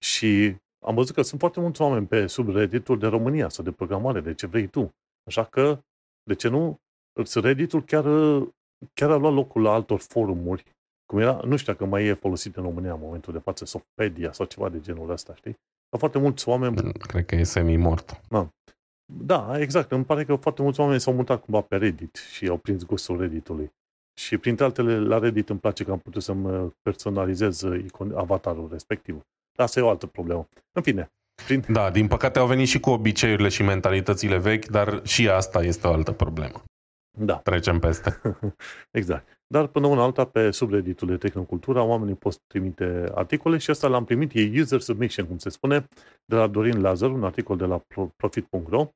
[0.04, 0.56] Și
[0.86, 4.34] am văzut că sunt foarte mulți oameni pe subredditul de România sau de programare, de
[4.34, 4.94] ce vrei tu.
[5.26, 5.78] Așa că,
[6.22, 6.80] de ce nu,
[7.34, 8.04] Reddit-ul chiar
[8.94, 10.64] chiar a luat locul la altor forumuri,
[11.06, 14.32] cum era, nu știu dacă mai e folosit în România în momentul de față, Softpedia
[14.32, 15.56] sau ceva de genul ăsta, știi?
[15.88, 16.92] Dar foarte mulți oameni...
[16.92, 18.20] Cred că e semi-mort.
[18.28, 18.48] Da.
[19.12, 19.92] Da, exact.
[19.92, 23.18] Îmi pare că foarte mulți oameni s-au mutat cumva pe Reddit și au prins gustul
[23.18, 23.72] Redditului.
[24.20, 27.62] Și printre altele, la Reddit îmi place că am putut să-mi personalizez
[28.14, 29.14] avatarul respectiv.
[29.56, 30.48] Dar asta e o altă problemă.
[30.72, 31.10] În fine.
[31.46, 31.64] Prin...
[31.68, 35.86] Da, din păcate au venit și cu obiceiurile și mentalitățile vechi, dar și asta este
[35.86, 36.62] o altă problemă.
[37.18, 37.36] Da.
[37.36, 38.20] Trecem peste.
[38.90, 39.42] exact.
[39.46, 44.04] Dar până una alta, pe subredditul de Tehnocultura, oamenii pot trimite articole și asta l-am
[44.04, 45.88] primit, e user submission, cum se spune,
[46.24, 47.82] de la Dorin Lazar, un articol de la
[48.16, 48.90] profit.ro,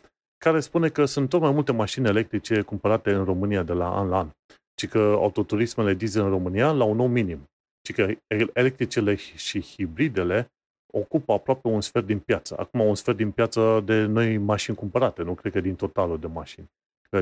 [0.44, 4.09] care spune că sunt tot mai multe mașini electrice cumpărate în România de la an
[4.09, 4.31] la an,
[4.74, 7.48] ci că autoturismele diesel în România la un nou minim,
[7.81, 8.14] ci că
[8.52, 10.52] electricele și hibridele
[10.92, 12.59] ocupă aproape un sfert din piață.
[12.59, 16.26] Acum un sfert din piață de noi mașini cumpărate, nu cred că din totalul de
[16.26, 16.70] mașini.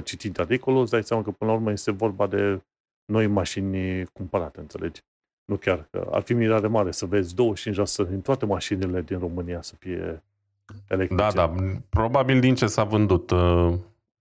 [0.05, 2.61] Citind articolul, îți dai seama că până la urmă este vorba de
[3.05, 5.01] noi mașini cumpărate, înțelegi?
[5.45, 9.63] Nu chiar, că ar fi mirare mare să vezi 25% din toate mașinile din România
[9.63, 10.23] să fie
[10.89, 11.23] electrice.
[11.23, 11.55] Da, da,
[11.89, 13.75] probabil din ce s-a vândut uh,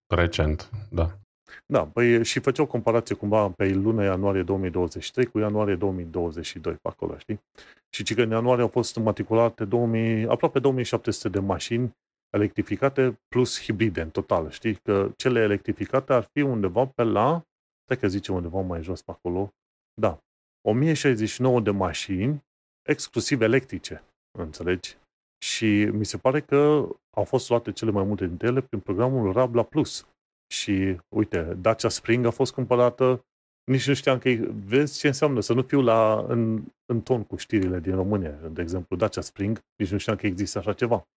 [0.07, 1.17] recent, da.
[1.65, 7.17] Da, păi și făceau comparație cumva pe luna ianuarie 2023 cu ianuarie 2022 pe acolo,
[7.17, 7.41] știi?
[7.89, 11.95] Și că în ianuarie au fost matriculate 2000, aproape 2700 de mașini
[12.35, 14.75] electrificate plus hibride în total, știi?
[14.75, 17.43] Că cele electrificate ar fi undeva pe la,
[17.83, 19.53] stai că zicem undeva mai jos pe acolo,
[20.01, 20.19] da,
[20.67, 22.43] 1069 de mașini
[22.89, 24.03] exclusiv electrice,
[24.39, 24.97] înțelegi?
[25.43, 29.31] Și mi se pare că au fost luate cele mai multe dintre ele prin programul
[29.31, 30.07] Rabla Plus.
[30.53, 33.25] Și uite, Dacia Spring a fost cumpărată,
[33.71, 34.29] nici nu știam că
[34.65, 38.31] vezi ce înseamnă să nu fiu la, în, în ton cu știrile din România.
[38.31, 41.07] De exemplu, Dacia Spring, nici nu știam că există așa ceva.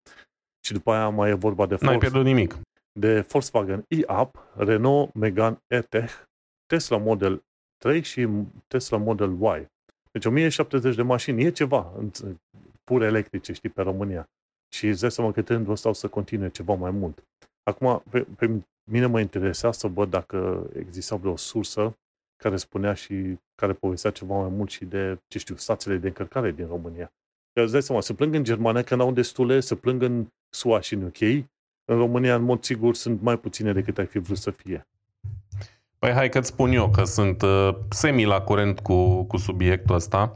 [0.69, 2.59] Și după aia mai e vorba de Force, N-ai pierdut nimic.
[2.93, 6.13] De Volkswagen e-Up, Renault Megane E-Tech,
[6.67, 7.43] Tesla Model
[7.79, 8.29] 3 și
[8.67, 9.69] Tesla Model Y.
[10.11, 11.93] Deci 1070 de mașini e ceva
[12.85, 14.29] pur electrice, știi, pe România.
[14.69, 17.25] Și îți dai seama că trendul ăsta o să continue ceva mai mult.
[17.63, 21.97] Acum, pe, pe mine mă interesa să văd dacă exista vreo sursă
[22.37, 26.51] care spunea și care povestea ceva mai mult și de, ce știu, stațiile de încărcare
[26.51, 27.13] din România.
[27.59, 30.81] Că îți dai seama, se plâng în Germania că n-au destule, se plâng în SUA
[30.81, 31.21] și în UK.
[31.85, 34.87] În România, în mod sigur, sunt mai puține decât ai fi vrut să fie.
[35.99, 40.35] Păi hai că-ți spun eu că sunt uh, semi la curent cu, cu subiectul ăsta.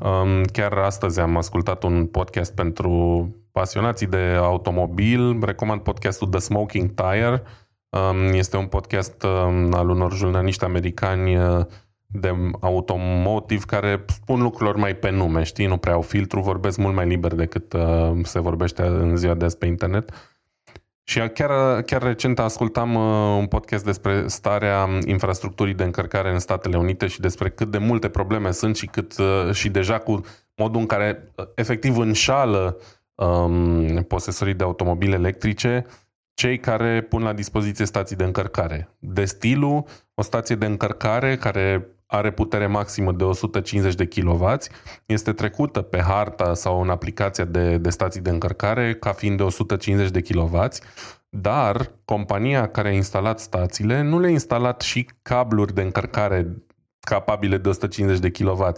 [0.00, 5.44] Um, chiar astăzi am ascultat un podcast pentru pasionații de automobil.
[5.44, 7.42] Recomand podcastul The Smoking Tire.
[7.88, 11.64] Um, este un podcast um, al unor jurnaliști americani uh,
[12.06, 15.66] de automotive care spun lucrurilor mai pe nume, știi?
[15.66, 19.44] Nu prea au filtru, vorbesc mult mai liber decât uh, se vorbește în ziua de
[19.44, 20.10] azi pe internet.
[21.06, 26.76] Și chiar, chiar recent ascultam uh, un podcast despre starea infrastructurii de încărcare în Statele
[26.76, 30.20] Unite și despre cât de multe probleme sunt și cât uh, și deja cu
[30.56, 32.76] modul în care uh, efectiv înșală
[33.14, 35.86] um, posesorii de automobile electrice
[36.34, 38.88] cei care pun la dispoziție stații de încărcare.
[38.98, 44.48] De stilul, o stație de încărcare care are putere maximă de 150 de kW,
[45.06, 49.42] este trecută pe harta sau în aplicația de, de stații de încărcare ca fiind de
[49.42, 50.68] 150 de kW,
[51.28, 56.56] dar compania care a instalat stațiile nu le-a instalat și cabluri de încărcare
[57.00, 58.72] capabile de 150 de kW.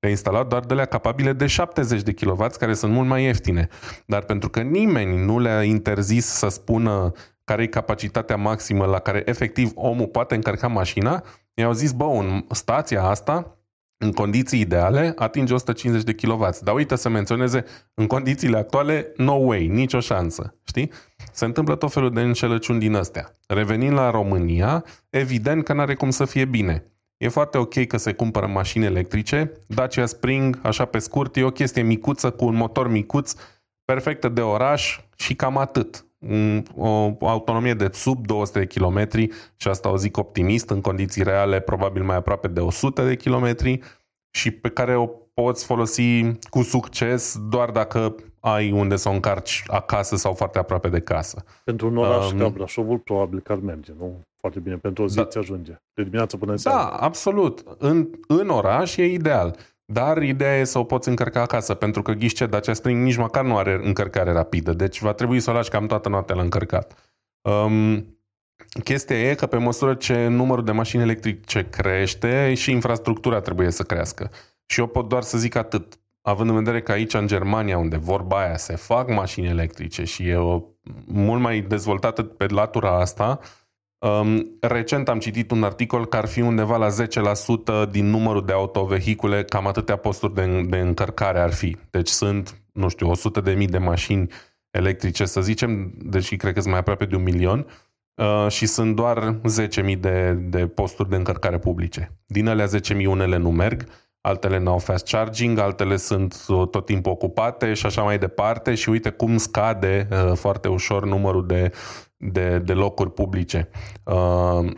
[0.00, 3.68] Le-a instalat doar de la capabile de 70 de kW, care sunt mult mai ieftine.
[4.06, 7.12] Dar pentru că nimeni nu le-a interzis să spună
[7.50, 12.44] care e capacitatea maximă la care efectiv omul poate încărca mașina, i-au zis, bă, în
[12.50, 13.58] stația asta,
[13.98, 16.48] în condiții ideale, atinge 150 de kW.
[16.62, 20.54] Dar uite să menționeze, în condițiile actuale, no way, nicio șansă.
[20.64, 20.90] Știi?
[21.32, 23.38] Se întâmplă tot felul de înșelăciuni din astea.
[23.46, 26.84] Revenind la România, evident că n-are cum să fie bine.
[27.16, 29.52] E foarte ok că se cumpără mașini electrice.
[29.66, 33.34] Dacia Spring, așa pe scurt, e o chestie micuță cu un motor micuț,
[33.84, 36.04] perfectă de oraș și cam atât
[36.76, 39.08] o autonomie de sub 200 de km
[39.56, 43.54] și asta o zic optimist, în condiții reale probabil mai aproape de 100 de km
[44.30, 49.62] și pe care o poți folosi cu succes doar dacă ai unde să o încarci
[49.66, 51.44] acasă sau foarte aproape de casă.
[51.64, 54.20] Pentru un oraș um, ca Brașovul probabil că ar merge, nu?
[54.40, 55.72] Foarte bine, pentru o zi da, ajunge.
[55.94, 56.78] De dimineață până seara.
[56.78, 57.64] Da, absolut.
[57.78, 59.56] În, în oraș e ideal.
[59.92, 63.44] Dar ideea e să o poți încărca acasă, pentru că ghișce Dacia Spring nici măcar
[63.44, 66.98] nu are încărcare rapidă, deci va trebui să o lași cam toată noaptea la încărcat.
[67.40, 68.18] Um,
[68.84, 73.82] chestia e că pe măsură ce numărul de mașini electrice crește, și infrastructura trebuie să
[73.82, 74.30] crească.
[74.66, 75.98] Și eu pot doar să zic atât.
[76.22, 80.28] Având în vedere că aici, în Germania, unde vorba aia se fac mașini electrice și
[80.28, 80.62] e o,
[81.06, 83.38] mult mai dezvoltată pe latura asta,
[84.00, 86.88] Um, recent am citit un articol că ar fi undeva la
[87.86, 91.76] 10% din numărul de autovehicule, cam atâtea posturi de, de încărcare ar fi.
[91.90, 94.26] Deci sunt, nu știu, 100 de mii de mașini
[94.70, 97.66] electrice, să zicem, deși cred că sunt mai aproape de un milion,
[98.14, 99.40] uh, și sunt doar
[99.84, 102.12] 10.000 de, de posturi de încărcare publice.
[102.26, 103.84] Din alea 10.000 unele nu merg,
[104.20, 108.88] altele n-au fast charging, altele sunt uh, tot timpul ocupate și așa mai departe și
[108.88, 111.72] uite cum scade uh, foarte ușor numărul de
[112.20, 113.68] de, de locuri publice.
[114.04, 114.72] Uh,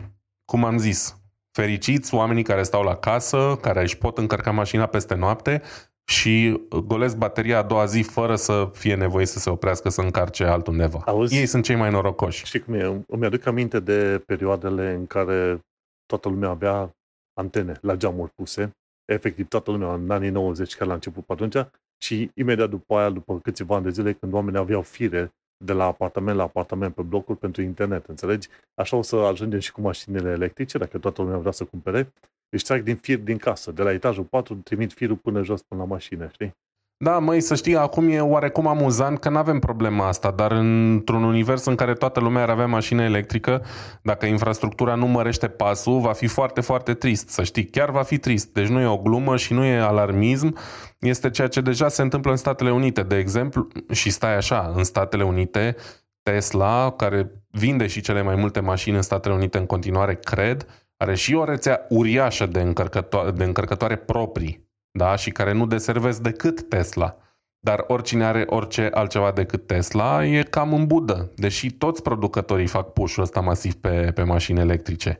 [0.45, 1.17] cum am zis,
[1.51, 5.61] fericiți oamenii care stau la casă, care își pot încărca mașina peste noapte,
[6.05, 10.43] și golesc bateria a doua zi fără să fie nevoie să se oprească să încarce
[10.43, 11.01] altundeva.
[11.05, 12.45] Auzi, Ei sunt cei mai norocoși.
[12.45, 13.03] Știi cum e?
[13.07, 15.59] Îmi aduc aminte de perioadele în care
[16.05, 16.95] toată lumea avea
[17.33, 18.71] antene la geamuri puse.
[19.05, 23.09] Efectiv, toată lumea în anii 90, care la început pe atunci, și imediat după aia,
[23.09, 27.01] după câțiva ani de zile, când oamenii aveau fire de la apartament la apartament pe
[27.01, 28.47] blocuri pentru internet, înțelegi?
[28.75, 32.13] Așa o să ajungem și cu mașinile electrice, dacă toată lumea vrea să cumpere,
[32.49, 35.81] își trag din fir din casă, de la etajul 4, trimit firul până jos, până
[35.81, 36.55] la mașină, știi?
[37.03, 41.23] Da, măi, să știi, acum e oarecum amuzant că nu avem problema asta, dar într-un
[41.23, 43.63] univers în care toată lumea ar avea mașină electrică,
[44.01, 48.17] dacă infrastructura nu mărește pasul, va fi foarte, foarte trist, să știi, chiar va fi
[48.17, 48.53] trist.
[48.53, 50.57] Deci nu e o glumă și nu e alarmism,
[50.99, 54.83] este ceea ce deja se întâmplă în Statele Unite, de exemplu, și stai așa, în
[54.83, 55.75] Statele Unite,
[56.21, 60.65] Tesla, care vinde și cele mai multe mașini în Statele Unite în continuare, cred,
[60.97, 65.15] are și o rețea uriașă de, încărcătoare, de încărcătoare proprii da?
[65.15, 67.17] și care nu deservesc decât Tesla.
[67.59, 72.93] Dar oricine are orice altceva decât Tesla e cam în budă, deși toți producătorii fac
[72.93, 75.19] push-ul ăsta masiv pe, pe mașini electrice.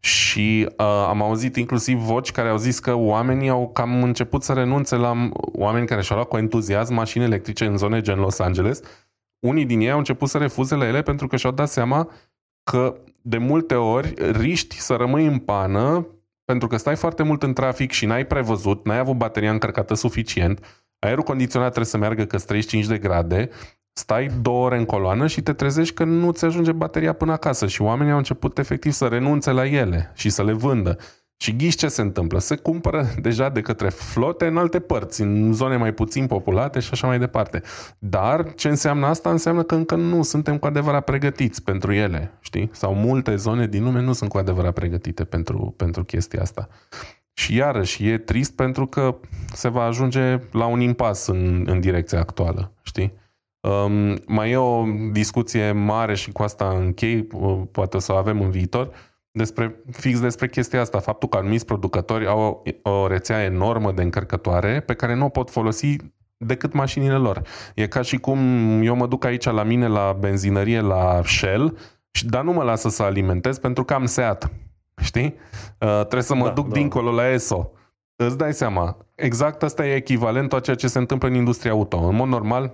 [0.00, 4.52] Și uh, am auzit inclusiv voci care au zis că oamenii au cam început să
[4.52, 8.80] renunțe la oameni care și-au luat cu entuziasm mașini electrice în zone gen Los Angeles.
[9.46, 12.10] Unii din ei au început să refuze la ele pentru că și-au dat seama
[12.70, 16.06] că de multe ori riști să rămâi în pană
[16.44, 20.84] pentru că stai foarte mult în trafic și n-ai prevăzut, n-ai avut bateria încărcată suficient,
[20.98, 23.48] aerul condiționat trebuie să meargă că 35 de grade,
[23.92, 27.66] stai două ore în coloană și te trezești că nu ți ajunge bateria până acasă
[27.66, 30.98] și oamenii au început efectiv să renunțe la ele și să le vândă.
[31.36, 32.38] Și ghiși ce se întâmplă?
[32.38, 36.88] Se cumpără deja de către flote în alte părți, în zone mai puțin populate și
[36.92, 37.62] așa mai departe.
[37.98, 39.30] Dar ce înseamnă asta?
[39.30, 42.70] Înseamnă că încă nu suntem cu adevărat pregătiți pentru ele, știi?
[42.72, 46.68] Sau multe zone din lume nu sunt cu adevărat pregătite pentru, pentru chestia asta.
[47.32, 49.16] Și iarăși e trist pentru că
[49.52, 53.12] se va ajunge la un impas în, în direcția actuală, știi?
[53.60, 58.16] Um, mai e o discuție mare și cu asta închei, uh, poate o să o
[58.16, 58.90] avem în viitor,
[59.36, 64.02] despre, fix despre chestia asta, faptul că anumiți producători au o, o rețea enormă de
[64.02, 65.96] încărcătoare pe care nu o pot folosi
[66.36, 67.42] decât mașinile lor.
[67.74, 68.38] E ca și cum
[68.82, 71.78] eu mă duc aici la mine la benzinărie, la Shell,
[72.22, 74.50] dar nu mă lasă să alimentez pentru că am Seat.
[75.02, 75.34] Știi?
[75.80, 76.74] Uh, trebuie să mă da, duc da.
[76.74, 77.70] dincolo la ESO.
[78.16, 81.98] Îți dai seama, exact asta e echivalentul a ceea ce se întâmplă în industria auto.
[81.98, 82.72] În mod normal,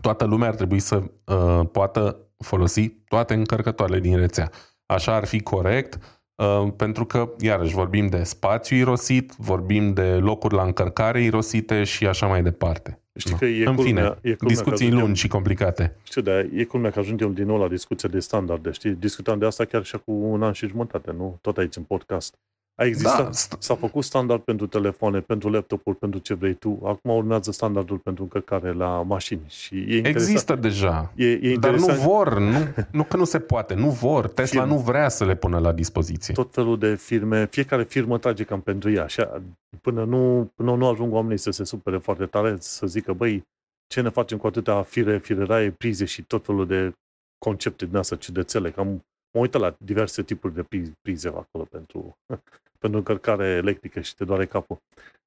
[0.00, 4.50] toată lumea ar trebui să uh, poată folosi toate încărcătoarele din rețea.
[4.92, 5.98] Așa ar fi corect,
[6.34, 12.06] uh, pentru că, iarăși, vorbim de spațiu irosit, vorbim de locuri la încărcare irosite și
[12.06, 12.96] așa mai departe.
[13.16, 15.96] Știi că e În culmea, fine, e discuții ajungem, lungi și complicate.
[16.02, 18.90] Știu, dar e culmea că ajungem din nou la discuția de standarde, știi?
[18.90, 21.38] Discutam de asta chiar și cu un an și jumătate, nu?
[21.40, 22.34] Tot aici în podcast.
[22.74, 23.56] A existat, da.
[23.58, 26.80] s-a făcut standard pentru telefoane, pentru laptopuri, pentru ce vrei tu.
[26.84, 29.44] Acum urmează standardul pentru încărcare la mașini.
[29.48, 31.12] Și e Există deja.
[31.16, 32.58] E, e dar nu vor, nu,
[32.98, 34.28] nu că nu se poate, nu vor.
[34.28, 34.76] Tesla Firme.
[34.76, 36.34] nu vrea să le pună la dispoziție.
[36.34, 39.06] Tot felul de firme, fiecare firmă trage cam pentru ea.
[39.06, 39.26] Și
[39.80, 43.44] până nu, până nu ajung oamenii să se supere foarte tare, să zică, băi,
[43.86, 46.92] ce ne facem cu atâtea fire, fireraie, prize și tot felul de
[47.38, 50.66] concepte din asta ciudățele, cam mă uită la diverse tipuri de
[51.02, 52.18] prize acolo pentru,
[52.80, 54.78] pentru încărcare electrică și te doare capul.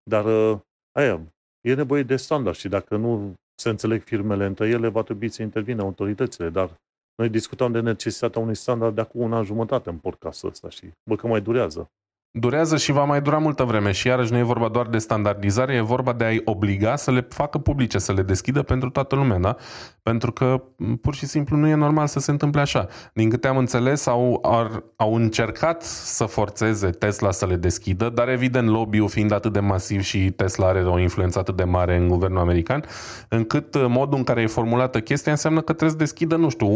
[0.04, 0.60] Dar uh,
[0.92, 1.22] aia,
[1.62, 5.42] e nevoie de standard și dacă nu se înțeleg firmele între ele, va trebui să
[5.42, 6.50] intervină autoritățile.
[6.50, 6.80] Dar
[7.16, 10.92] noi discutam de necesitatea unui standard de acum un an jumătate în podcastul ăsta și
[11.10, 11.90] bă că mai durează
[12.38, 15.74] durează și va mai dura multă vreme și iarăși nu e vorba doar de standardizare,
[15.74, 19.38] e vorba de a-i obliga să le facă publice, să le deschidă pentru toată lumea,
[19.38, 19.56] da?
[20.04, 20.64] Pentru că
[21.02, 22.88] pur și simplu nu e normal să se întâmple așa.
[23.14, 28.30] Din câte am înțeles, au, ar, au încercat să forțeze Tesla să le deschidă, dar
[28.30, 32.08] evident lobby-ul fiind atât de masiv și Tesla are o influență atât de mare în
[32.08, 32.84] guvernul american,
[33.30, 36.68] încât modul în care e formulată chestia înseamnă că trebuie să deschidă, nu știu,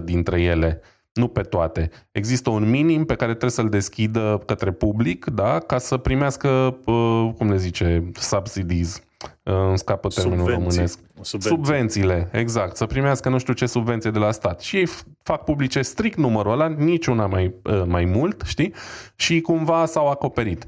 [0.00, 0.80] 1% dintre ele
[1.12, 1.90] nu pe toate.
[2.12, 6.48] Există un minim pe care trebuie să-l deschidă către public, da, ca să primească,
[6.84, 9.02] uh, cum le zice, subsidies.
[9.44, 10.64] Uh, îmi scapă termenul Subvenții.
[10.64, 10.98] românesc.
[11.20, 11.50] Subvenții.
[11.50, 12.76] Subvențiile, exact.
[12.76, 14.60] Să primească nu știu ce subvenție de la stat.
[14.60, 14.88] Și ei
[15.22, 18.74] fac publice strict numărul ăla, niciuna mai, uh, mai mult, știi?
[19.14, 20.64] Și cumva s-au acoperit.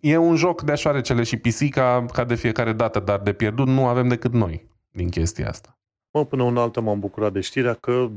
[0.00, 3.86] E un joc de șoarecele și pisica ca de fiecare dată, dar de pierdut nu
[3.86, 5.78] avem decât noi din chestia asta.
[6.14, 8.10] Mă, până un altă m-am bucurat de știrea că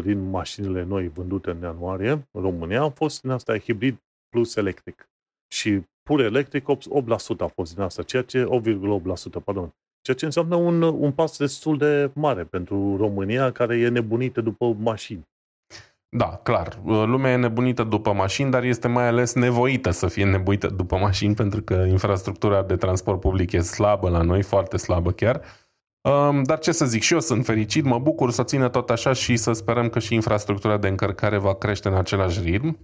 [0.00, 4.56] 22% din mașinile noi vândute în ianuarie în România au fost din asta hibrid plus
[4.56, 5.08] electric.
[5.52, 6.68] Și pur electric 8%
[7.38, 8.48] a fost din asta, ceea ce 8,8%,
[9.44, 9.74] pardon.
[10.00, 14.76] Ceea ce înseamnă un, un pas destul de mare pentru România, care e nebunită după
[14.78, 15.26] mașini.
[16.16, 16.80] Da, clar.
[16.84, 21.34] Lumea e nebunită după mașini, dar este mai ales nevoită să fie nebuită după mașini,
[21.34, 25.42] pentru că infrastructura de transport public e slabă la noi, foarte slabă chiar.
[26.00, 29.12] Um, dar ce să zic, și eu sunt fericit, mă bucur să țină tot așa
[29.12, 32.78] și să sperăm că și infrastructura de încărcare va crește în același ritm.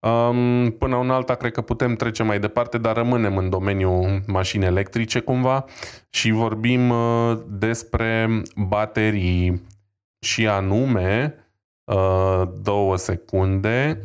[0.00, 4.64] Um, până un alta, cred că putem trece mai departe, dar rămânem în domeniul mașini
[4.64, 5.64] electrice cumva
[6.10, 9.62] și vorbim uh, despre baterii
[10.20, 11.34] și anume
[11.84, 14.02] uh, două secunde.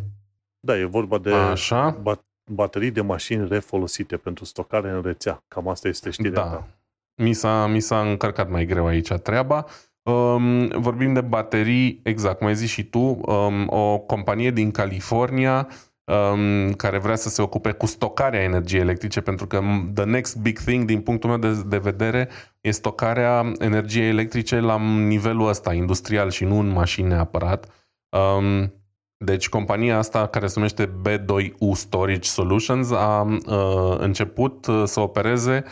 [0.60, 2.02] Da, e vorba de Așa.
[2.46, 5.44] baterii de mașini refolosite pentru stocare în rețea.
[5.48, 6.50] Cam asta este știrea da.
[6.50, 6.68] ta.
[7.16, 9.66] Mi s-a, mi s-a încărcat mai greu aici treaba.
[10.04, 15.68] Um, vorbim de baterii, exact, cum ai zis și tu, um, o companie din California
[16.04, 19.62] um, care vrea să se ocupe cu stocarea energiei electrice, pentru că
[19.94, 22.30] the next big thing, din punctul meu de, de vedere,
[22.62, 27.68] e stocarea energiei electrice la nivelul ăsta, industrial și nu în mașini neapărat.
[28.10, 28.74] Um,
[29.18, 35.64] deci compania asta, care se numește B2U Storage Solutions, a uh, început uh, să opereze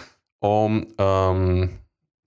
[0.43, 0.69] o
[1.03, 1.69] um,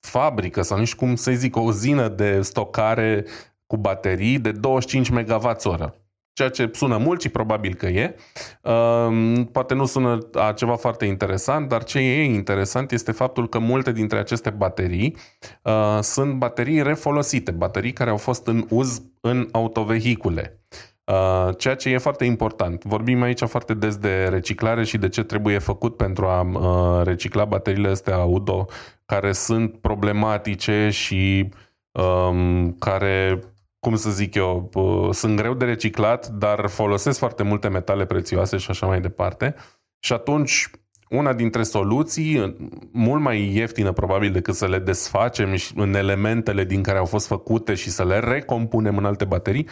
[0.01, 3.25] fabrică sau nici cum să zic, o uzină de stocare
[3.67, 5.89] cu baterii de 25 MWh.
[6.33, 8.17] Ceea ce sună mult și probabil că e.
[8.63, 13.59] Um, poate nu sună a ceva foarte interesant, dar ce e interesant este faptul că
[13.59, 15.17] multe dintre aceste baterii
[15.63, 20.64] uh, sunt baterii refolosite, baterii care au fost în uz în autovehicule.
[21.05, 22.85] Uh, ceea ce e foarte important.
[22.85, 27.45] Vorbim aici foarte des de reciclare și de ce trebuie făcut pentru a uh, recicla
[27.45, 28.67] bateriile astea auto
[29.07, 31.49] care sunt problematice și
[31.93, 33.41] um, care,
[33.79, 38.57] cum să zic eu, uh, sunt greu de reciclat, dar folosesc foarte multe metale prețioase
[38.57, 39.55] și așa mai departe.
[39.99, 40.71] Și atunci
[41.17, 42.57] una dintre soluții,
[42.93, 47.75] mult mai ieftină probabil decât să le desfacem în elementele din care au fost făcute
[47.75, 49.69] și să le recompunem în alte baterii,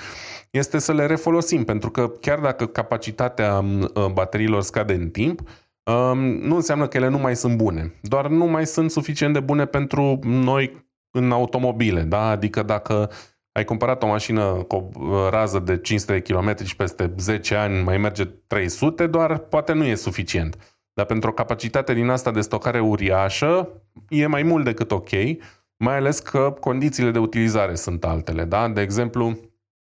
[0.51, 5.40] este să le refolosim, pentru că chiar dacă capacitatea uh, bateriilor scade în timp,
[5.82, 7.95] um, nu înseamnă că ele nu mai sunt bune.
[8.01, 12.01] Doar nu mai sunt suficient de bune pentru noi în automobile.
[12.01, 12.28] Da?
[12.28, 13.11] Adică dacă
[13.53, 17.82] ai cumpărat o mașină cu o uh, rază de 500 km și peste 10 ani
[17.82, 20.71] mai merge 300, doar poate nu e suficient.
[20.95, 23.68] Dar pentru o capacitate din asta de stocare uriașă,
[24.09, 25.11] e mai mult decât ok,
[25.76, 28.45] mai ales că condițiile de utilizare sunt altele.
[28.45, 28.68] Da?
[28.68, 29.38] De exemplu,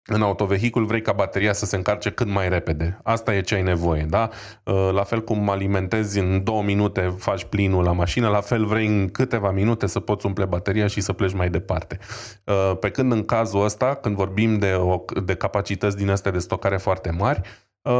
[0.05, 3.00] în autovehicul vrei ca bateria să se încarce cât mai repede.
[3.03, 4.28] Asta e ce ai nevoie, da?
[4.64, 8.86] Uh, la fel cum alimentezi în două minute, faci plinul la mașină, la fel vrei
[8.86, 11.98] în câteva minute să poți umple bateria și să pleci mai departe.
[12.44, 16.38] Uh, pe când în cazul ăsta, când vorbim de, o, de capacități din astea de
[16.38, 17.40] stocare foarte mari,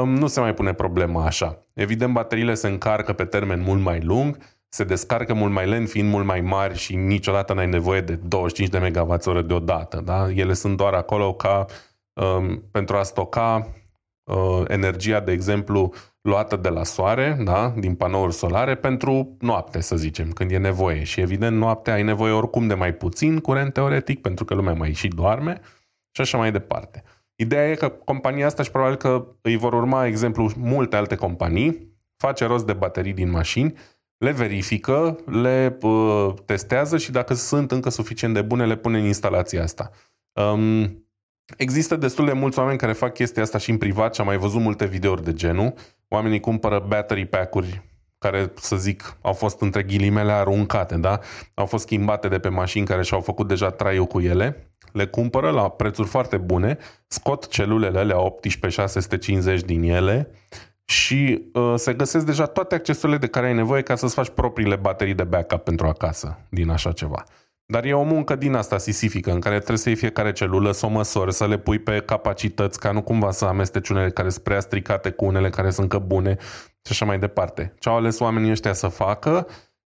[0.04, 1.58] nu se mai pune problema așa.
[1.74, 6.10] Evident, bateriile se încarcă pe termen mult mai lung, se descarcă mult mai lent, fiind
[6.10, 10.00] mult mai mari și niciodată n-ai nevoie de 25 de MWh deodată.
[10.00, 10.30] Da?
[10.30, 11.66] Ele sunt doar acolo ca
[12.12, 13.68] um, pentru a stoca
[14.24, 17.74] uh, energia, de exemplu, luată de la soare, da?
[17.76, 21.02] din panouri solare, pentru noapte, să zicem, când e nevoie.
[21.02, 24.92] Și evident, noaptea ai nevoie oricum de mai puțin curent teoretic, pentru că lumea mai
[24.92, 25.60] și doarme
[26.10, 27.02] și așa mai departe.
[27.43, 31.97] Ideea e că compania asta și probabil că îi vor urma exemplu multe alte companii,
[32.16, 33.74] face rost de baterii din mașini,
[34.16, 39.05] le verifică, le uh, testează și dacă sunt încă suficient de bune, le pune în
[39.05, 39.90] instalația asta.
[40.32, 41.07] Um,
[41.57, 44.36] există destul de mulți oameni care fac chestia asta și în privat și am mai
[44.36, 45.74] văzut multe videouri de genul.
[46.09, 47.82] Oamenii cumpără battery pack-uri
[48.18, 51.20] care, să zic, au fost între ghilimele aruncate, da?
[51.55, 55.50] Au fost schimbate de pe mașini care și-au făcut deja traiul cu ele le cumpără
[55.50, 60.30] la prețuri foarte bune, scot celulele alea 18650 din ele
[60.84, 64.76] și uh, se găsesc deja toate accesurile de care ai nevoie ca să-ți faci propriile
[64.76, 67.24] baterii de backup pentru acasă din așa ceva.
[67.66, 70.86] Dar e o muncă din asta sisifică, în care trebuie să iei fiecare celulă, să
[70.86, 74.44] o măsori, să le pui pe capacități, ca nu cumva să amesteci unele care sunt
[74.44, 76.36] prea stricate cu unele care sunt încă bune
[76.82, 77.74] și așa mai departe.
[77.78, 79.46] Ce au ales oamenii ăștia să facă?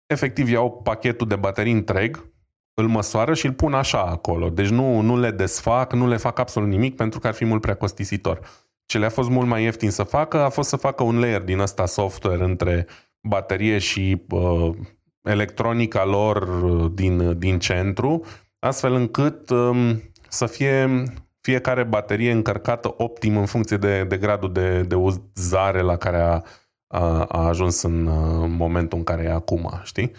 [0.06, 2.30] Efectiv iau pachetul de baterii întreg,
[2.76, 4.50] îl măsoară și îl pun așa acolo.
[4.50, 7.62] Deci nu, nu le desfac, nu le fac absolut nimic pentru că ar fi mult
[7.62, 8.40] prea costisitor.
[8.86, 11.60] Ce le-a fost mult mai ieftin să facă a fost să facă un layer din
[11.60, 12.88] ăsta software între
[13.22, 14.76] baterie și uh,
[15.22, 18.26] electronica lor uh, din, din centru,
[18.60, 21.04] astfel încât um, să fie
[21.42, 26.42] fiecare baterie încărcată optim în funcție de, de gradul de, de uzare la care a,
[26.88, 30.12] a, a ajuns în uh, momentul în care e acum, știi?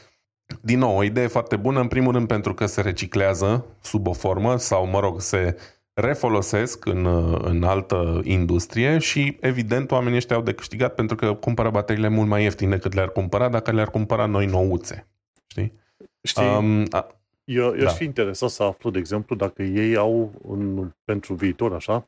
[0.60, 4.12] Din nou, o idee foarte bună, în primul rând pentru că se reciclează sub o
[4.12, 5.56] formă sau, mă rog, se
[5.92, 7.06] refolosesc în,
[7.42, 12.28] în altă industrie și, evident, oamenii ăștia au de câștigat pentru că cumpără bateriile mult
[12.28, 15.06] mai ieftine decât le-ar cumpăra dacă le-ar cumpăra noi nouțe.
[15.46, 15.72] Știi?
[16.22, 17.06] Știi, um, a,
[17.44, 17.86] eu, eu da.
[17.86, 22.06] aș fi interesat să aflu, de exemplu, dacă ei au, în, pentru viitor, așa,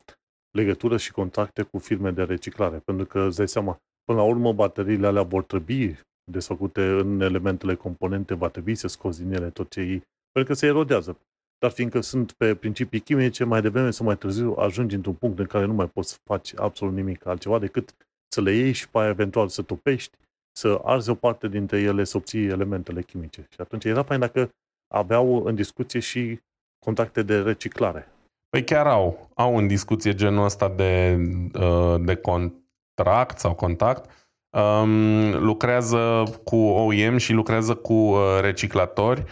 [0.51, 2.77] legătură și contacte cu firme de reciclare.
[2.85, 5.99] Pentru că, îți dai seama, până la urmă, bateriile alea vor trebui
[6.31, 10.59] desfăcute în elementele componente, va trebui să scoți din ele tot ce ei, pentru că
[10.59, 11.17] se erodează.
[11.59, 15.45] Dar fiindcă sunt pe principii chimice, mai devreme sau mai târziu ajungi într-un punct în
[15.45, 17.95] care nu mai poți să faci absolut nimic altceva decât
[18.27, 20.17] să le iei și pe aia eventual să topești,
[20.51, 23.47] să arzi o parte dintre ele, să obții elementele chimice.
[23.49, 24.49] Și atunci era fain dacă
[24.87, 26.39] aveau în discuție și
[26.85, 28.11] contacte de reciclare.
[28.49, 29.29] Păi chiar au.
[29.33, 31.17] Au în discuție genul ăsta de,
[31.53, 34.28] uh, de contract sau contact.
[34.51, 39.23] Um, lucrează cu OEM și lucrează cu uh, reciclatori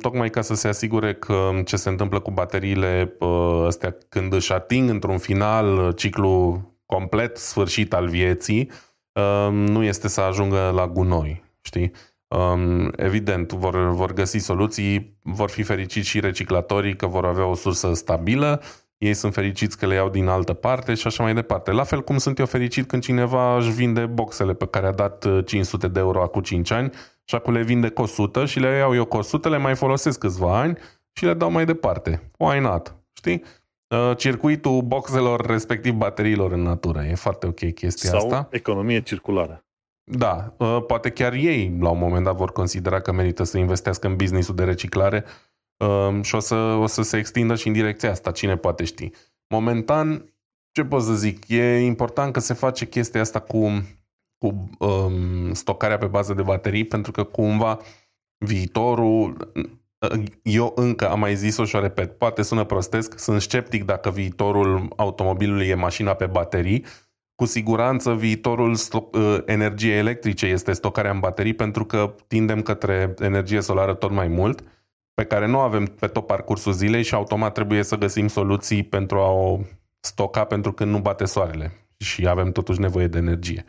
[0.00, 4.52] tocmai ca să se asigure că ce se întâmplă cu bateriile uh, astea când își
[4.52, 8.70] ating într-un final ciclu complet sfârșit al vieții,
[9.50, 11.92] nu este să ajungă la gunoi, știi?
[12.96, 17.94] Evident, vor, vor găsi soluții, vor fi fericiți și reciclatorii că vor avea o sursă
[17.94, 18.62] stabilă,
[18.98, 21.72] ei sunt fericiți că le iau din altă parte și așa mai departe.
[21.72, 25.44] La fel cum sunt eu fericit când cineva își vinde boxele pe care a dat
[25.44, 26.90] 500 uh, de euro acum 5 ani
[27.24, 30.18] și acum le vinde cu 100 și le iau eu cu 100, le mai folosesc
[30.18, 30.78] câțiva ani
[31.12, 32.30] și le dau mai departe.
[32.38, 32.96] Why not?
[33.12, 33.44] Știi?
[33.88, 37.04] Uh, circuitul boxelor, respectiv bateriilor în natură.
[37.04, 38.48] E foarte ok chestia Sau asta.
[38.50, 39.62] economie circulară.
[40.04, 44.06] Da, uh, poate chiar ei la un moment dat vor considera că merită să investească
[44.06, 45.24] în businessul de reciclare
[45.78, 49.10] uh, și o să, o să se extindă și în direcția asta, cine poate ști.
[49.48, 50.34] Momentan,
[50.72, 53.82] ce pot să zic, e important că se face chestia asta cu
[54.38, 57.78] cu um, stocarea pe bază de baterii, pentru că cumva
[58.44, 59.52] viitorul,
[60.42, 64.92] eu încă am mai zis-o și o repet, poate sună prostesc, sunt sceptic dacă viitorul
[64.96, 66.84] automobilului e mașina pe baterii,
[67.34, 73.14] cu siguranță viitorul sto- uh, energiei electrice este stocarea în baterii pentru că tindem către
[73.18, 74.62] energie solară tot mai mult,
[75.18, 79.18] pe care nu avem pe tot parcursul zilei și automat trebuie să găsim soluții pentru
[79.18, 79.58] a o
[80.00, 83.64] stoca pentru că nu bate soarele și avem totuși nevoie de energie.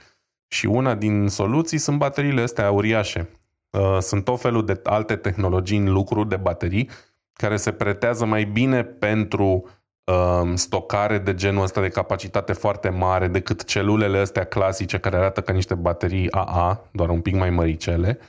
[0.48, 3.30] Și una din soluții sunt bateriile astea uriașe.
[3.70, 6.90] Uh, sunt tot felul de alte tehnologii în lucru de baterii
[7.34, 9.70] care se pretează mai bine pentru
[10.04, 15.42] um, stocare de genul ăsta de capacitate foarte mare decât celulele astea clasice care arată
[15.42, 18.20] ca niște baterii AA, doar un pic mai măricele.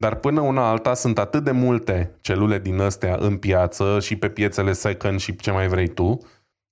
[0.00, 4.30] Dar până una alta sunt atât de multe celule din astea în piață și pe
[4.30, 6.18] piețele second și ce mai vrei tu,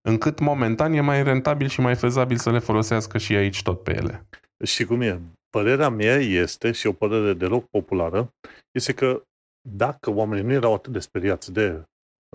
[0.09, 3.97] încât momentan e mai rentabil și mai fezabil să le folosească și aici tot pe
[3.97, 4.27] ele.
[4.65, 5.21] Și cum e?
[5.51, 8.33] Părerea mea este, și o părere deloc populară,
[8.71, 9.23] este că
[9.69, 11.83] dacă oamenii nu erau atât de speriați de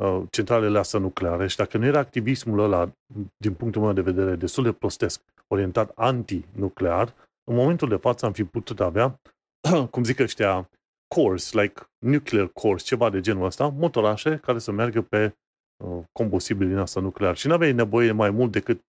[0.02, 2.92] uh, centralele astea nucleare și dacă nu era activismul ăla,
[3.38, 7.14] din punctul meu de vedere, destul de prostesc, orientat anti-nuclear,
[7.44, 9.20] în momentul de față am fi putut avea,
[9.92, 10.70] cum zic ăștia,
[11.16, 15.36] cores, like nuclear cores, ceva de genul ăsta, motorașe care să meargă pe
[15.84, 17.38] uh, combustibil din asta nuclear.
[17.38, 18.82] Și nu aveai nevoie mai mult decât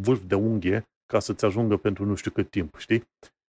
[0.00, 3.08] vârf de unghie ca să-ți ajungă pentru nu știu cât timp, știi?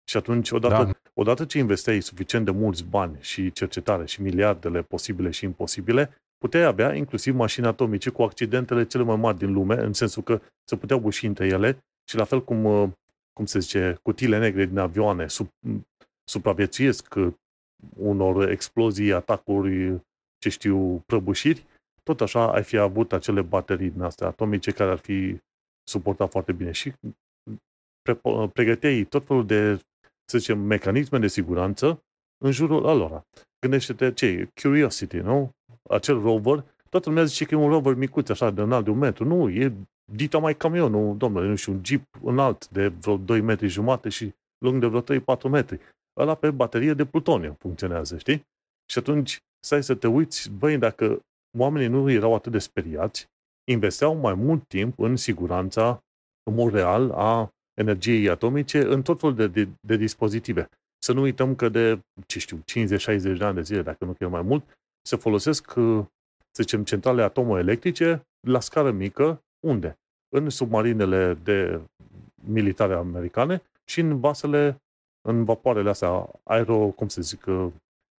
[0.10, 0.92] Și atunci, odată, da.
[1.14, 6.64] odată ce investeai suficient de mulți bani și cercetare și miliardele posibile și imposibile, puteai
[6.64, 10.76] avea inclusiv mașini atomice cu accidentele cele mai mari din lume, în sensul că se
[10.76, 11.78] puteau buși între ele
[12.10, 12.90] și la fel cum, uh,
[13.34, 15.48] cum se zice, cutiile negre din avioane sub,
[16.24, 17.34] supraviețuiesc uh,
[17.98, 20.02] unor explozii, atacuri,
[20.38, 21.66] ce știu, prăbușiri,
[22.04, 25.38] tot așa ai fi avut acele baterii din astea atomice care ar fi
[25.84, 26.72] suportat foarte bine.
[26.72, 26.94] Și
[28.02, 29.76] pre- pregăteai tot felul de,
[30.26, 32.04] să zicem, mecanisme de siguranță
[32.46, 33.26] în jurul alora.
[33.60, 34.50] Gândește-te ce e?
[34.62, 35.52] Curiosity, nu?
[35.90, 38.98] Acel rover, toată lumea zice că e un rover micuț, așa, de înalt de un
[38.98, 39.26] metru.
[39.26, 39.74] Nu, e
[40.12, 44.34] dita mai camionul, domnule, nu știu, un jeep înalt de vreo 2 metri jumate și
[44.58, 45.80] lung de vreo 3-4 metri.
[46.18, 48.46] Ăla pe baterie de plutoniu funcționează, știi?
[48.92, 51.20] Și atunci stai să te uiți, băi, dacă
[51.58, 53.28] oamenii nu erau atât de speriați,
[53.72, 56.04] investeau mai mult timp în siguranța,
[56.44, 60.70] în mod real, a energiei atomice în tot felul de, de, de dispozitive.
[61.04, 62.64] Să nu uităm că de, ce știu, 50-60
[63.38, 64.64] de ani de zile, dacă nu chiar mai mult,
[65.02, 66.06] se folosesc, uh,
[66.52, 69.44] să zicem, centrale atomoelectrice la scară mică.
[69.60, 69.98] Unde?
[70.36, 71.82] În submarinele de
[72.36, 74.82] militare americane și în vasele,
[75.28, 77.68] în vapoarele astea, aero, cum se zic, uh,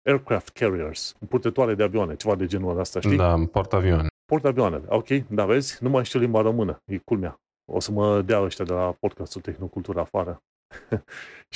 [0.06, 3.18] aircraft carriers, purtătoare de avioane, ceva de genul ăsta, știi?
[3.18, 4.08] Da, portavioane.
[4.26, 5.84] Portavioanele, ok, da, vezi?
[5.84, 9.42] Nu mai știu limba română, e culmea o să mă dea ăștia de la podcastul
[9.42, 10.44] Tehnocultura afară.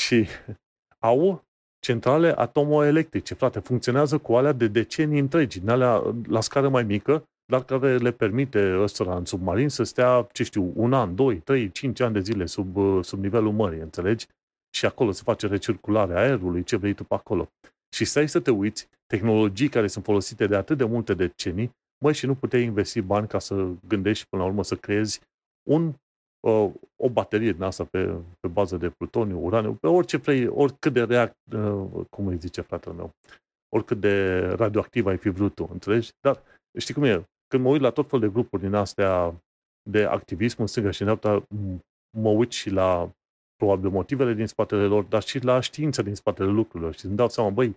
[0.06, 0.28] și
[1.00, 1.46] au
[1.80, 7.24] centrale atomoelectrice, frate, funcționează cu alea de decenii întregi, din alea la scară mai mică,
[7.46, 11.72] dar care le permite ăstora în submarin să stea, ce știu, un an, doi, trei,
[11.72, 14.28] cinci ani de zile sub, sub nivelul mării, înțelegi?
[14.78, 17.50] Și acolo se face recirculare aerului, ce vrei tu pe acolo.
[17.96, 21.72] Și stai să te uiți, tehnologii care sunt folosite de atât de multe decenii,
[22.04, 25.22] măi, și nu puteai investi bani ca să gândești până la urmă să creezi
[25.70, 25.94] un
[26.48, 28.06] uh, o baterie din asta pe,
[28.40, 32.62] pe bază de plutoniu, uraniu, pe orice vrei, oricât de react, uh, cum îi zice
[32.62, 33.12] fratele meu,
[33.70, 36.12] oricât de radioactiv ai fi vrut tu, înțelegi?
[36.22, 36.42] Dar
[36.78, 37.24] știi cum e?
[37.48, 39.42] Când mă uit la tot fel de grupuri din astea
[39.90, 41.46] de activism în stânga și în dreapta,
[42.18, 43.12] mă uit și la
[43.58, 46.94] probabil motivele din spatele lor, dar și la știința din spatele lucrurilor.
[46.96, 47.76] Și îmi dau seama, băi,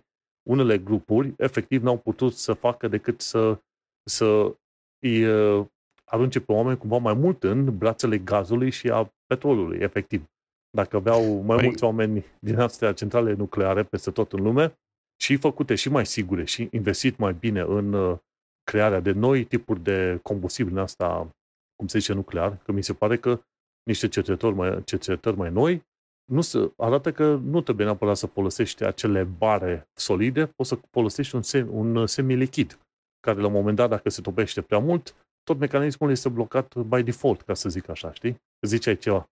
[0.49, 3.59] unele grupuri efectiv n-au putut să facă decât să,
[4.09, 4.55] să
[4.99, 5.65] îi uh,
[6.05, 10.25] arunce pe oameni cumva mai mult în brațele gazului și a petrolului, efectiv.
[10.69, 11.65] Dacă aveau mai păi...
[11.65, 14.79] mulți oameni din astea centrale nucleare peste tot în lume
[15.21, 18.17] și făcute și mai sigure și investit mai bine în uh,
[18.63, 21.29] crearea de noi tipuri de combustibil în asta,
[21.75, 23.41] cum se zice, nuclear, că mi se pare că
[23.83, 25.83] niște cercetători mai, cercetători mai noi
[26.31, 31.35] nu se, arată că nu trebuie neapărat să folosești acele bare solide, poți să folosești
[31.35, 32.79] un, sem, un semilichid,
[33.19, 37.03] care la un moment dat, dacă se topește prea mult, tot mecanismul este blocat by
[37.03, 38.41] default, ca să zic așa, știi?
[38.61, 39.29] Ziceai ceva.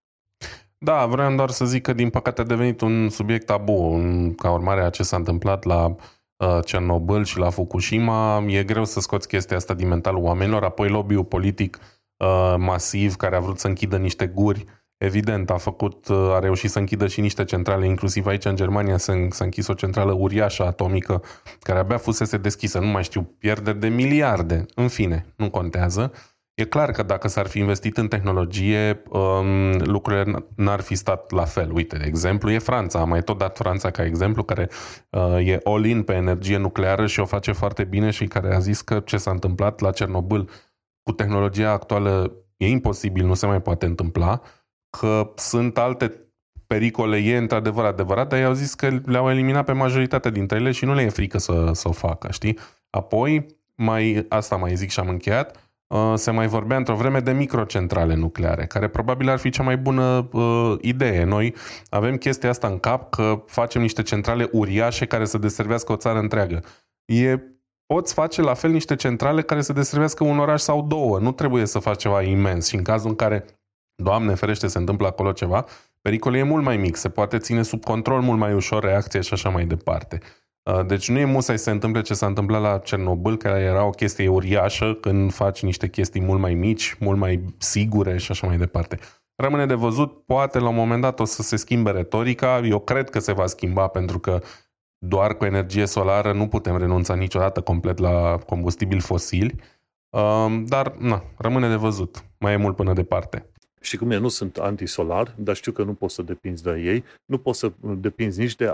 [0.77, 4.51] Da, vreau doar să zic că din păcate a devenit un subiect tabu un, ca
[4.51, 8.43] urmare a ce s-a întâmplat la uh, Cernobâl și la Fukushima.
[8.47, 11.98] E greu să scoți chestia asta din mentalul oamenilor, apoi lobby-ul politic uh,
[12.57, 14.65] masiv care a vrut să închidă niște guri
[14.99, 18.97] Evident, a făcut, uh, a reușit să închidă și niște centrale, inclusiv aici în Germania
[18.97, 21.21] s-a, s-a închis o centrală uriașă atomică
[21.59, 24.65] care abia fusese deschisă, nu mai știu, pierderi de miliarde.
[24.75, 26.11] În fine, nu contează.
[26.53, 31.45] E clar că dacă s-ar fi investit în tehnologie, um, lucrurile n-ar fi stat la
[31.45, 31.71] fel.
[31.71, 32.99] Uite, de exemplu, e Franța.
[32.99, 34.69] Am mai tot dat Franța ca exemplu, care
[35.09, 38.81] uh, e all-in pe energie nucleară și o face foarte bine și care a zis
[38.81, 40.49] că ce s-a întâmplat la Cernobâl
[41.09, 44.41] cu tehnologia actuală e imposibil, nu se mai poate întâmpla
[44.89, 46.31] că sunt alte
[46.67, 50.85] pericole, e într-adevăr adevărat, dar i-au zis că le-au eliminat pe majoritatea dintre ele și
[50.85, 52.57] nu le e frică să, să o facă, știi?
[52.89, 53.45] Apoi,
[53.75, 58.15] mai, asta mai zic și am încheiat, uh, se mai vorbea într-o vreme de microcentrale
[58.15, 61.23] nucleare, care probabil ar fi cea mai bună uh, idee.
[61.23, 61.55] Noi
[61.89, 66.19] avem chestia asta în cap că facem niște centrale uriașe care să deservească o țară
[66.19, 66.63] întreagă.
[67.05, 67.39] E
[67.93, 71.19] poți face la fel niște centrale care să deservească un oraș sau două.
[71.19, 72.67] Nu trebuie să faci ceva imens.
[72.67, 73.45] Și în cazul în care
[74.03, 75.65] Doamne ferește, se întâmplă acolo ceva,
[76.01, 79.33] pericolul e mult mai mic, se poate ține sub control mult mai ușor reacția și
[79.33, 80.19] așa mai departe.
[80.71, 83.85] Uh, deci nu e musai să se întâmple ce s-a întâmplat la Cernobâl, care era
[83.85, 88.47] o chestie uriașă când faci niște chestii mult mai mici, mult mai sigure și așa
[88.47, 88.99] mai departe.
[89.35, 93.09] Rămâne de văzut, poate la un moment dat o să se schimbe retorica, eu cred
[93.09, 94.41] că se va schimba pentru că
[94.99, 99.55] doar cu energie solară nu putem renunța niciodată complet la combustibili fosili,
[100.09, 103.49] uh, dar na, rămâne de văzut, mai e mult până departe.
[103.81, 107.03] Și cum e, nu sunt antisolar, dar știu că nu poți să depinzi de ei,
[107.25, 108.73] nu poți să depinzi nici de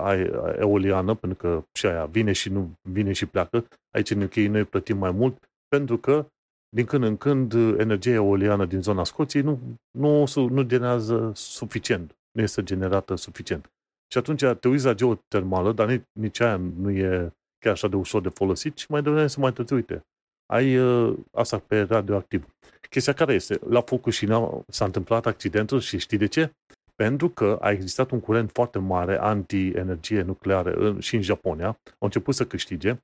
[0.60, 3.66] eoliană, pentru că și aia vine și nu vine și pleacă.
[3.92, 6.26] Aici în UK noi plătim mai mult, pentru că
[6.70, 9.60] din când în când energia eoliană din zona Scoției nu,
[9.92, 13.70] nu, nu generează suficient, nu este generată suficient.
[14.16, 17.95] Și atunci te uiți la geotermală, dar nici, nici aia nu e chiar așa de
[17.95, 20.05] ușor de folosit și mai devreme să mai târziu, uite,
[20.45, 22.55] ai uh, asta pe radioactiv.
[22.89, 23.59] Chestia care este?
[23.70, 26.51] La Fukushima s-a întâmplat accidentul și știi de ce?
[26.95, 31.68] Pentru că a existat un curent foarte mare anti-energie nucleară în, și în Japonia.
[31.68, 32.97] Au început să câștige.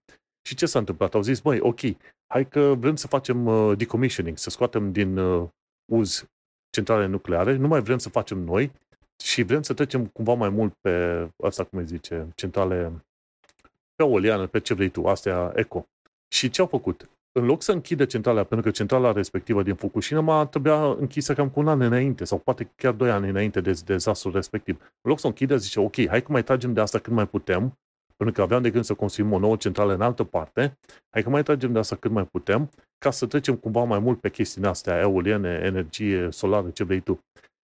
[0.47, 1.14] Și ce s-a întâmplat?
[1.14, 1.80] Au zis, băi, ok,
[2.28, 5.47] hai că vrem să facem uh, decommissioning, să scoatem din uh,
[5.91, 6.26] uz
[6.70, 8.72] centrale nucleare, nu mai vrem să facem noi
[9.24, 13.06] și vrem să trecem cumva mai mult pe, asta cum îi zice, centrale
[13.96, 15.86] pe oliană, pe ce vrei tu, astea eco.
[16.28, 17.10] Și ce au făcut?
[17.32, 21.60] în loc să închide centrala, pentru că centrala respectivă din Fukushima trebuia închisă cam cu
[21.60, 24.78] un an înainte, sau poate chiar doi ani înainte de dezastrul respectiv.
[24.82, 27.28] În loc să o închide, zice, ok, hai că mai tragem de asta cât mai
[27.28, 27.80] putem,
[28.18, 30.78] pentru că aveam de gând să construim o nouă centrală în altă parte,
[31.10, 34.20] hai că mai tragem de asta cât mai putem, ca să trecem cumva mai mult
[34.20, 37.20] pe chestiile astea, eoliene, energie solară, ce vrei tu.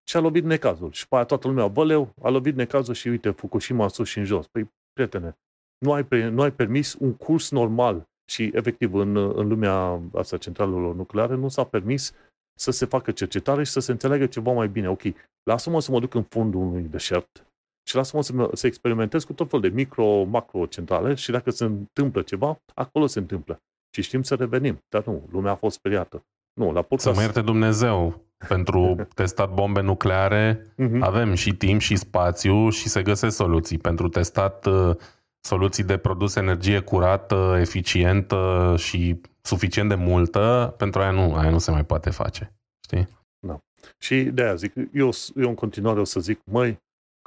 [0.08, 0.92] Și a lovit necazul.
[0.92, 4.18] Și pe aia toată lumea, bă, leu, a lovit necazul și uite, Fukushima sus și
[4.18, 4.48] în jos.
[4.48, 5.38] Păi, prietene,
[5.78, 10.96] nu ai, nu ai permis un curs normal și, efectiv, în, în lumea asta centralelor
[10.96, 12.14] nucleare nu s-a permis
[12.60, 14.90] să se facă cercetare și să se înțeleagă ceva mai bine.
[14.90, 15.02] Ok,
[15.44, 17.46] lasă-mă să mă duc în fundul unui deșert
[17.88, 21.50] și lasă-mă să, mă, să experimentez cu tot fel de micro, macro centrale și dacă
[21.50, 23.60] se întâmplă ceva, acolo se întâmplă.
[23.96, 24.84] Și știm să revenim.
[24.90, 26.24] Dar nu, lumea a fost speriată.
[26.54, 27.04] Nu, la podcast...
[27.04, 28.25] Să mă ierte Dumnezeu.
[28.48, 31.00] Pentru testat bombe nucleare uh-huh.
[31.00, 33.78] avem și timp și spațiu și se găsesc soluții.
[33.78, 34.96] Pentru testat uh,
[35.40, 41.58] soluții de produs energie curată, eficientă și suficient de multă, pentru aia nu, aia nu
[41.58, 42.54] se mai poate face.
[42.84, 43.08] Știi?
[43.48, 43.60] Da.
[43.98, 46.78] Și de aia zic, eu, eu în continuare o să zic, măi,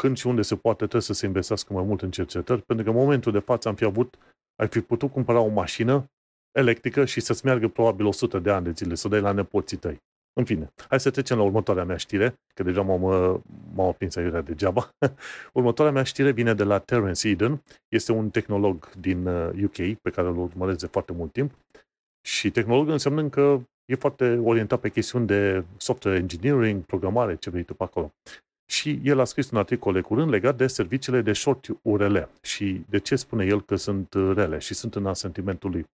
[0.02, 2.90] când și unde se poate, trebuie să se investească mai mult în cercetări, pentru că
[2.90, 4.18] în momentul de față am fi avut,
[4.56, 6.04] ai fi putut cumpăra o mașină
[6.58, 9.76] electrică și să-ți meargă probabil 100 de ani de zile, să o dai la nepoții
[9.76, 10.02] tăi.
[10.38, 13.00] În fine, hai să trecem la următoarea mea știre, că deja m-am,
[13.74, 14.90] m-am aprins aiurea degeaba.
[15.52, 17.62] următoarea mea știre vine de la Terence Eden.
[17.88, 19.26] Este un tehnolog din
[19.64, 21.52] UK uh, pe care îl urmăresc de foarte mult timp.
[22.26, 27.62] Și tehnolog înseamnă că e foarte orientat pe chestiuni de software engineering, programare, ce vrei
[27.62, 28.12] tu pe acolo.
[28.70, 32.84] Și el a scris un articol de curând legat de serviciile de short URL și
[32.88, 35.86] de ce spune el că sunt rele și sunt în asentimentul lui.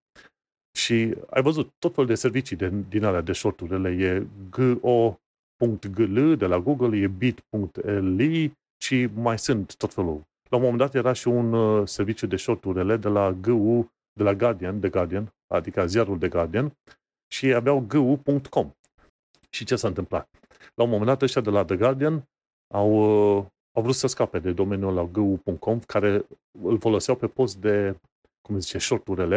[0.79, 3.85] Și ai văzut tot felul de servicii de, din alea de short URL.
[3.85, 8.53] E go.gl de la Google, e bit.li
[8.83, 10.23] și mai sunt tot felul.
[10.49, 13.91] La un moment dat era și un uh, serviciu de short URL de la GU,
[14.13, 16.77] de la Guardian, de Guardian, adică ziarul de Guardian,
[17.33, 18.71] și aveau gu.com.
[19.51, 20.29] Și ce s-a întâmplat?
[20.75, 22.29] La un moment dat ăștia de la The Guardian
[22.75, 22.91] au,
[23.37, 23.45] uh,
[23.77, 26.27] au vrut să scape de domeniul la gu.com, care
[26.63, 27.97] îl foloseau pe post de,
[28.41, 29.35] cum zice, short URL,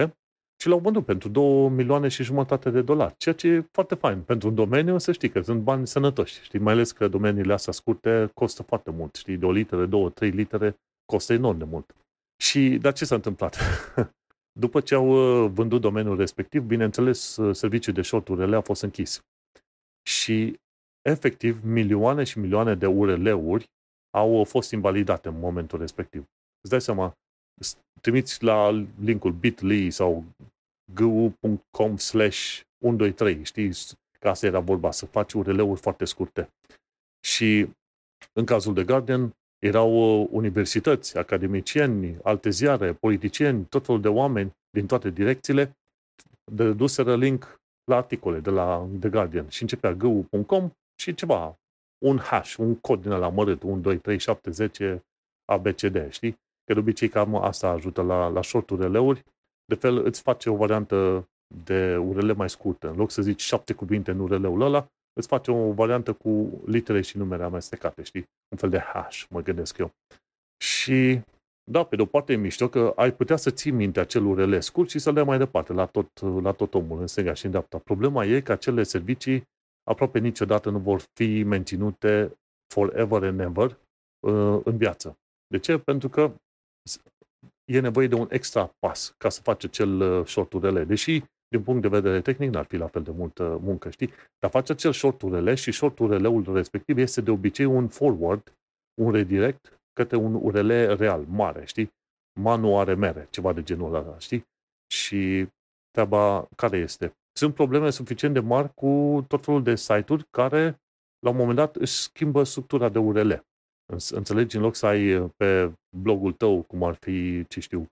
[0.59, 4.21] și l-au vândut pentru 2 milioane și jumătate de dolari, ceea ce e foarte fain.
[4.21, 7.73] Pentru un domeniu, să știi că sunt bani sănătoși, știi, mai ales că domeniile astea
[7.73, 11.95] scurte costă foarte mult, știi, de o litere, două, trei litere, costă enorm de mult.
[12.41, 13.57] Și, dar ce s-a întâmplat?
[14.59, 18.81] După ce au uh, vândut domeniul respectiv, bineînțeles, uh, serviciul de short URL a fost
[18.81, 19.21] închis.
[20.09, 20.59] Și,
[21.01, 23.65] efectiv, milioane și milioane de URL-uri
[24.15, 26.25] au fost invalidate în momentul respectiv.
[26.61, 27.13] Îți dai seama,
[28.01, 30.25] trimiți la linkul bit.ly sau
[30.93, 33.71] gu.com slash 123, știi?
[34.19, 36.49] Că asta era vorba, să faci URL-uri foarte scurte.
[37.25, 37.69] Și
[38.33, 44.51] în cazul de Guardian, erau uh, universități, academicieni, alte ziare, politicieni, tot felul de oameni
[44.69, 45.77] din toate direcțiile,
[46.51, 51.59] dăduseră link la articole de la The Guardian și începea gu.com și ceva,
[52.05, 55.03] un hash, un cod din ăla mărât, 1, 2, 3, 7, 10,
[55.45, 56.37] ABCD, știi?
[56.67, 59.23] Că de obicei cam asta ajută la, la short URL-uri.
[59.65, 61.27] De fel, îți face o variantă
[61.63, 62.89] de URL mai scurtă.
[62.89, 67.01] În loc să zici șapte cuvinte în URL-ul ăla, îți face o variantă cu litere
[67.01, 68.23] și numere amestecate, știi?
[68.51, 69.91] Un fel de hash, mă gândesc eu.
[70.63, 71.21] Și
[71.71, 74.57] da, pe de o parte e mișto că ai putea să ții minte acel URL
[74.57, 77.51] scurt și să-l dai mai departe la tot, la tot omul în stânga și în
[77.51, 77.77] dreapta.
[77.77, 79.43] Problema e că acele servicii
[79.83, 82.37] aproape niciodată nu vor fi menținute
[82.73, 83.77] forever and ever
[84.27, 85.17] uh, în viață.
[85.47, 85.77] De ce?
[85.77, 86.31] Pentru că
[87.67, 90.81] e nevoie de un extra pas ca să faci acel uh, short URL.
[90.81, 94.09] Deși, din punct de vedere tehnic, n-ar fi la fel de multă muncă, știi?
[94.39, 98.53] Dar faci acel short URL și short URL-ul respectiv este de obicei un forward,
[99.01, 101.91] un redirect către un URL real, mare, știi?
[102.39, 104.45] Manu are mere, ceva de genul ăla, știi?
[104.93, 105.47] Și
[105.91, 107.13] treaba care este?
[107.37, 110.81] Sunt probleme suficient de mari cu tot felul de site-uri care,
[111.19, 113.45] la un moment dat, își schimbă structura de URL.
[114.11, 114.55] Înțelegi?
[114.55, 117.87] În loc să ai uh, pe blogul tău, cum ar fi, ce știu,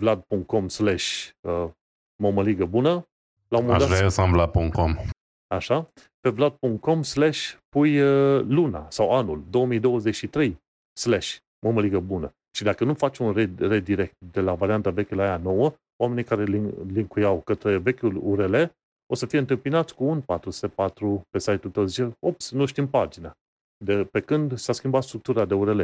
[0.00, 1.68] vlad.com slash uh,
[2.22, 2.90] momăligă bună,
[3.48, 4.96] la un moment Aș vrea să am vlad.com.
[5.54, 5.90] Așa?
[6.20, 10.58] Pe vlad.com slash pui uh, luna sau anul 2023
[10.98, 11.36] slash
[11.66, 12.34] momăligă bună.
[12.56, 16.44] Și dacă nu faci un redirect de la varianta veche la aia nouă, oamenii care
[16.86, 18.54] linkuiau către vechiul URL
[19.06, 21.84] o să fie întâmpinați cu un 404 pe site-ul tău.
[21.84, 23.36] Zice, ops, nu știm pagina
[23.84, 25.82] de pe când s-a schimbat structura de URL.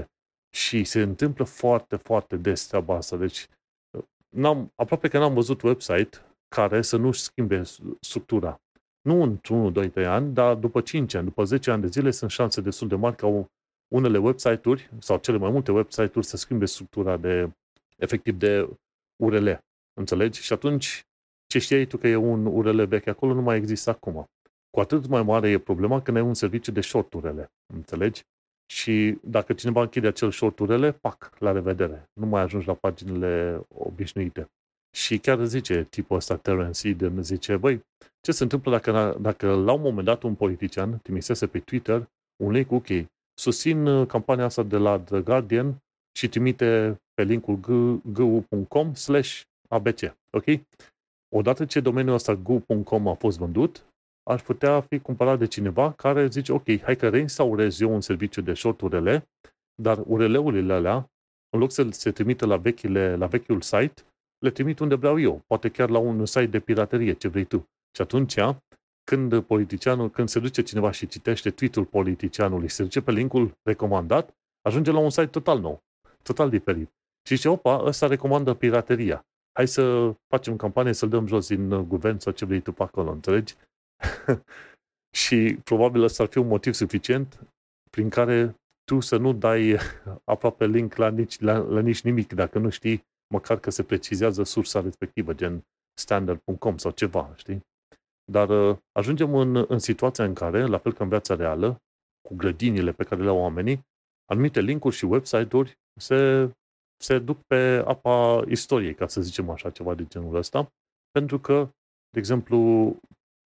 [0.54, 3.16] Și se întâmplă foarte, foarte des treaba asta.
[3.16, 3.46] Deci,
[4.28, 6.18] n-am, aproape că n-am văzut website
[6.48, 7.62] care să nu-și schimbe
[8.00, 8.60] structura.
[9.00, 12.30] Nu într-1, 2, 3 ani, dar după 5 ani, după 10 ani de zile sunt
[12.30, 13.46] șanse destul de mari ca
[13.94, 17.50] unele website-uri sau cele mai multe website-uri să schimbe structura de,
[17.96, 18.68] efectiv, de
[19.22, 19.48] URL.
[20.00, 20.42] Înțelegi?
[20.42, 21.02] Și atunci,
[21.46, 24.24] ce știai tu că e un URL vechi acolo, nu mai există acum.
[24.76, 27.40] Cu atât mai mare e problema când ai un serviciu de short URL.
[27.74, 28.22] Înțelegi?
[28.72, 32.08] Și dacă cineva închide acel short URL, pac, la revedere.
[32.12, 34.50] Nu mai ajungi la paginile obișnuite.
[34.96, 37.80] Și chiar zice tipul ăsta, Terence Eden, zice, băi,
[38.20, 42.08] ce se întâmplă dacă, dacă la un moment dat un politician trimisese pe Twitter
[42.42, 42.86] un link, ok,
[43.34, 45.76] susțin uh, campania asta de la The Guardian
[46.18, 47.56] și trimite pe linkul
[48.12, 50.44] gu.com slash abc, ok?
[51.34, 53.86] Odată ce domeniul ăsta gu.com a fost vândut,
[54.30, 58.40] ar putea fi cumpărat de cineva care zice, ok, hai că reinstaurez eu un serviciu
[58.40, 59.08] de short URL,
[59.82, 61.10] dar URL-urile alea,
[61.50, 64.02] în loc să se trimită la, vechile, la vechiul site,
[64.38, 67.68] le trimit unde vreau eu, poate chiar la un site de piraterie, ce vrei tu.
[67.94, 68.34] Și atunci,
[69.04, 74.34] când politicianul, când se duce cineva și citește tweet-ul politicianului, se duce pe linkul recomandat,
[74.62, 75.82] ajunge la un site total nou,
[76.22, 76.90] total diferit.
[77.28, 79.26] Și zice, opa, ăsta recomandă pirateria.
[79.52, 83.10] Hai să facem campanie să-l dăm jos din guvern sau ce vrei tu pe acolo,
[83.10, 83.54] înțelegi?
[85.22, 87.40] și probabil ăsta ar fi un motiv suficient
[87.90, 88.54] prin care
[88.84, 89.76] tu să nu dai
[90.32, 93.04] aproape link la nici, la, la nici nimic, dacă nu știi
[93.34, 95.62] măcar că se precizează sursa respectivă, gen
[95.98, 97.60] standard.com sau ceva, știi?
[98.32, 101.76] Dar uh, ajungem în, în situația în care, la fel ca în viața reală,
[102.28, 103.80] cu grădinile pe care le au oamenii,
[104.24, 106.50] anumite linkuri și website-uri se,
[106.96, 110.72] se duc pe apa istoriei, ca să zicem așa, ceva de genul ăsta,
[111.10, 111.68] pentru că,
[112.10, 112.56] de exemplu,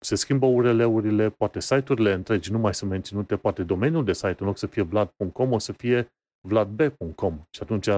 [0.05, 4.47] se schimbă URL-urile, poate site-urile întregi nu mai sunt menținute, poate domeniul de site, în
[4.47, 6.09] loc să fie vlad.com, o să fie
[6.49, 7.89] vladb.com și atunci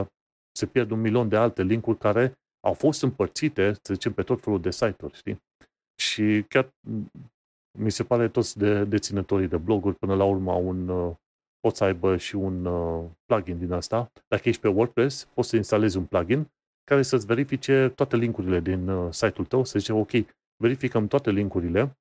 [0.52, 2.32] se pierd un milion de alte linkuri care
[2.66, 5.42] au fost împărțite, să zicem, pe tot felul de site-uri, știi?
[6.00, 6.68] Și chiar
[7.78, 11.14] mi se pare toți de deținătorii de bloguri până la urmă un, uh,
[11.60, 14.12] pot să aibă și un uh, plugin din asta.
[14.28, 16.50] Dacă ești pe WordPress, poți să instalezi un plugin
[16.84, 20.10] care să-ți verifice toate linkurile din uh, site-ul tău, să zice, ok,
[20.56, 21.96] verificăm toate linkurile,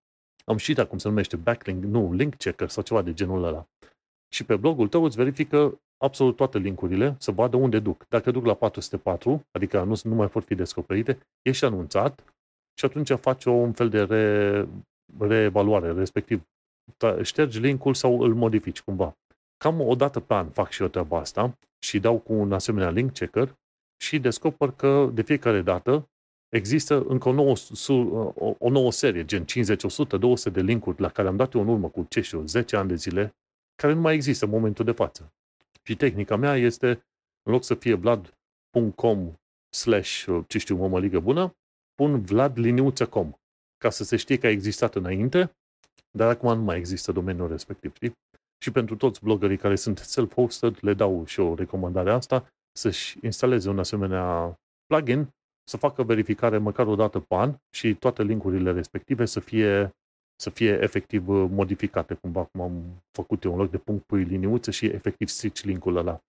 [0.46, 3.68] am și cum se numește backlink, nu, link checker sau ceva de genul ăla.
[4.34, 8.06] Și pe blogul tău îți verifică absolut toate linkurile, să vadă unde duc.
[8.08, 12.24] Dacă duc la 404, adică nu, nu mai pot fi descoperite, ești anunțat
[12.80, 14.68] și atunci faci o, un fel de re,
[15.20, 16.48] reevaluare, respectiv
[17.22, 19.18] ștergi linkul sau îl modifici cumva.
[19.58, 22.90] Cam o dată pe an fac și eu treaba asta și dau cu un asemenea
[22.90, 23.56] link checker
[23.98, 26.10] și descoper că de fiecare dată
[26.50, 27.56] există încă o nouă,
[28.36, 31.62] o, o nouă serie, gen 50, 100, 200 de linkuri la care am dat eu
[31.62, 33.36] în urmă cu, ce știu, 10 ani de zile,
[33.76, 35.34] care nu mai există în momentul de față.
[35.84, 36.88] Și tehnica mea este,
[37.44, 39.34] în loc să fie vlad.com
[39.70, 41.56] slash, ce știu, mămăligă bună,
[41.96, 43.34] pun vladliniuță.com
[43.78, 45.56] ca să se știe că a existat înainte,
[46.12, 48.14] dar acum nu mai există domeniul respectiv, știi?
[48.64, 53.70] Și pentru toți bloggerii care sunt self-hosted, le dau și o recomandare asta, să-și instaleze
[53.70, 55.30] un asemenea plugin,
[55.70, 59.90] să facă verificare măcar o dată pe an și toate linkurile respective să fie,
[60.36, 64.72] să fie efectiv modificate, cumva cum am făcut eu în loc de punct pui liniuță
[64.72, 66.20] și efectiv strici linkul ăla.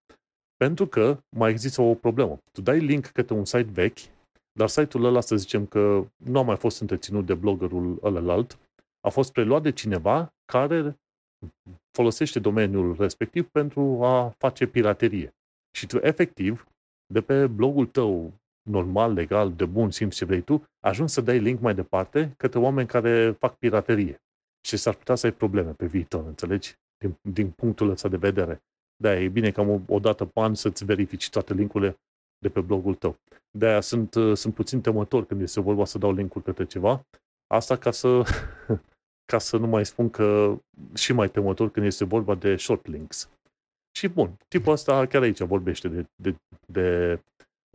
[0.57, 2.39] Pentru că mai există o problemă.
[2.53, 3.99] Tu dai link către un site vechi,
[4.53, 8.59] dar site-ul ăla, să zicem că nu a mai fost întreținut de bloggerul ălălalt,
[9.01, 10.97] a fost preluat de cineva care
[11.97, 15.35] folosește domeniul respectiv pentru a face piraterie.
[15.77, 16.67] Și tu, efectiv,
[17.13, 18.33] de pe blogul tău
[18.71, 22.59] normal, legal, de bun simț ce vrei tu, ajungi să dai link mai departe către
[22.59, 24.21] oameni care fac piraterie.
[24.67, 26.75] Și s-ar putea să ai probleme pe viitor, înțelegi?
[26.99, 28.63] Din, din punctul ăsta de vedere.
[28.97, 31.99] Da, e bine cam o, o dată pe an să-ți verifici toate linkurile
[32.39, 33.17] de pe blogul tău.
[33.51, 37.07] De-aia sunt, sunt puțin temător când este vorba să dau linkuri către ceva.
[37.47, 38.23] Asta ca să
[39.33, 40.59] ca să nu mai spun că
[40.95, 43.31] și mai temător când este vorba de short links.
[43.97, 46.37] Și bun, tipul ăsta chiar aici vorbește de, de,
[46.67, 47.21] de,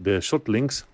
[0.02, 0.88] de short links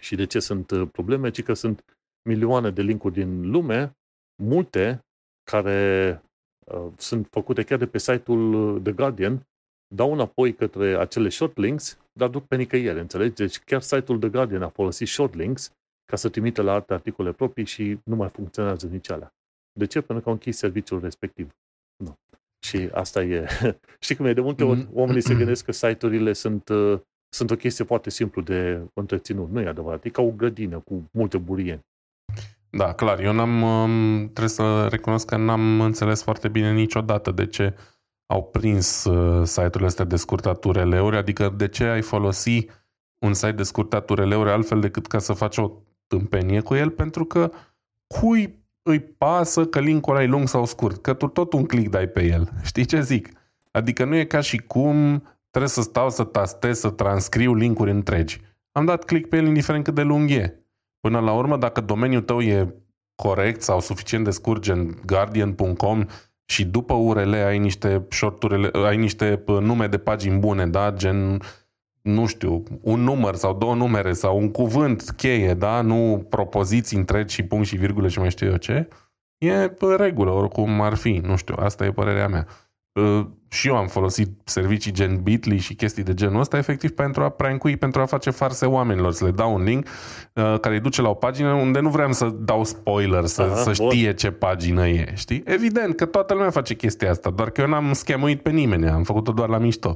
[0.00, 1.84] și de ce sunt uh, probleme, ci că sunt
[2.28, 3.96] milioane de linkuri din lume,
[4.42, 5.04] multe
[5.50, 6.22] care
[6.66, 9.46] uh, sunt făcute chiar de pe site-ul The Guardian,
[9.94, 13.34] dau înapoi către acele short links, dar duc pe nicăieri, înțelegi?
[13.34, 15.72] Deci chiar site-ul The Guardian a folosit short links
[16.04, 19.34] ca să trimite la alte articole proprii și nu mai funcționează nici alea.
[19.72, 20.00] De ce?
[20.00, 21.50] Pentru că au închis serviciul respectiv.
[21.96, 22.14] Nu.
[22.64, 23.46] Și asta e.
[24.00, 24.32] Știi cum e?
[24.32, 24.88] De multe ori mm.
[24.92, 27.00] oamenii se gândesc că site-urile sunt, uh,
[27.32, 29.50] sunt o chestie foarte simplu de întreținut.
[29.50, 30.04] Nu e adevărat.
[30.04, 31.80] E ca o grădină cu multe burieni.
[32.70, 33.20] Da, clar.
[33.20, 37.74] Eu n-am, um, trebuie să recunosc că n-am înțeles foarte bine niciodată de ce
[38.26, 42.66] au prins uh, site-urile astea de scurtat URL-uri, adică de ce ai folosi
[43.18, 45.70] un site de scurtat URL-uri altfel decât ca să faci o
[46.06, 47.50] tâmpenie cu el, pentru că
[48.06, 51.90] cui îi pasă că linkul ăla e lung sau scurt, că tu tot un click
[51.90, 52.48] dai pe el.
[52.62, 53.28] Știi ce zic?
[53.70, 58.40] Adică nu e ca și cum trebuie să stau să tastez, să transcriu linkuri întregi.
[58.72, 60.64] Am dat click pe el indiferent cât de lung e.
[61.00, 62.74] Până la urmă, dacă domeniul tău e
[63.14, 66.04] corect sau suficient de scurt, gen guardian.com
[66.44, 70.92] și după URL ai niște short ai niște nume de pagini bune, da?
[70.92, 71.40] Gen
[72.02, 75.80] nu știu, un număr sau două numere sau un cuvânt cheie, da?
[75.80, 78.88] Nu propoziții întregi și punct și virgulă și mai știu eu ce.
[79.38, 82.46] E pe regulă, oricum ar fi, nu știu, asta e părerea mea.
[83.48, 87.28] Și eu am folosit servicii gen Bitly și chestii de genul ăsta efectiv pentru a
[87.28, 89.86] prancui, pentru a face farse oamenilor, să le dau un link
[90.32, 93.72] care îi duce la o pagină unde nu vreau să dau spoiler, să, Aha, să
[93.72, 94.16] știe bun.
[94.16, 95.42] ce pagină e, știi?
[95.46, 99.02] Evident că toată lumea face chestia asta, doar că eu n-am schemuit pe nimeni, am
[99.02, 99.94] făcut-o doar la mișto.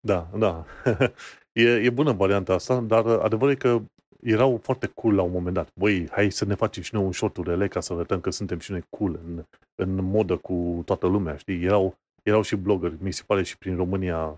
[0.00, 0.64] Da, da.
[1.52, 3.80] e, e bună varianta asta, dar adevărul e că
[4.22, 5.68] erau foarte cool la un moment dat.
[5.74, 8.58] Băi, hai să ne facem și noi un short URL ca să arătăm că suntem
[8.58, 11.64] și noi cool în, în modă cu toată lumea, știi?
[11.64, 14.36] Erau, erau și blogger, mi se pare și prin România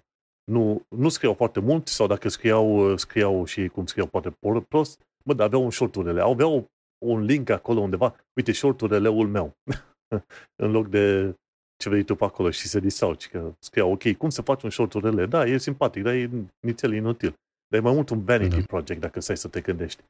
[0.51, 4.37] nu, nu scriau foarte mult sau dacă scriau, scriau și cum scriau poate
[4.69, 6.67] prost, bă, dar aveau un short URL, aveau
[7.07, 9.57] un link acolo undeva, uite, short URL-ul meu,
[10.63, 11.35] în loc de
[11.77, 14.71] ce vrei tu pe acolo și se disauci, că scria, ok, cum să faci un
[14.71, 15.23] short URL?
[15.23, 16.31] Da, e simpatic, dar e
[16.61, 17.35] nițel inutil.
[17.69, 18.63] Dar e mai mult un vanity da.
[18.67, 20.03] project, dacă stai să te gândești.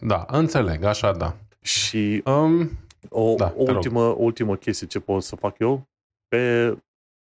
[0.00, 1.36] Da, înțeleg, așa da.
[1.60, 2.70] Și um,
[3.08, 3.76] O, Da, o te rog.
[3.76, 5.82] ultimă, o ultimă chestie ce pot să fac eu
[6.28, 6.76] pe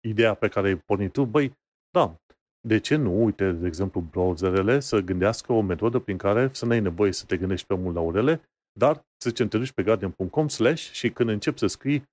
[0.09, 1.53] ideea pe care ai pornit tu, băi,
[1.91, 2.17] da,
[2.61, 6.81] de ce nu, uite, de exemplu, browserele să gândească o metodă prin care să n-ai
[6.81, 8.41] nevoie să te gândești pe mult la urele,
[8.79, 12.05] dar să zicem, te duci pe guardian.com slash și când începi să scrii,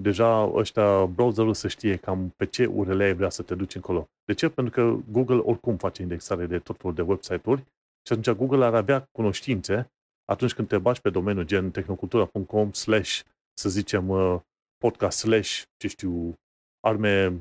[0.00, 4.08] deja ăștia, browserul să știe cam pe ce URL ai vrea să te duci încolo.
[4.24, 4.48] De ce?
[4.48, 7.60] Pentru că Google oricum face indexare de tot felul de website-uri
[8.06, 9.90] și atunci Google ar avea cunoștințe
[10.24, 13.20] atunci când te bagi pe domeniul gen tehnocultura.com slash,
[13.54, 14.40] să zicem, uh,
[14.78, 16.34] podcast slash, ce știu,
[16.80, 17.32] arme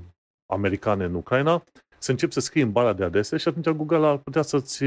[0.46, 1.64] americane în Ucraina,
[1.98, 4.84] să începi să scrii în bara de adrese și atunci Google ar putea să-ți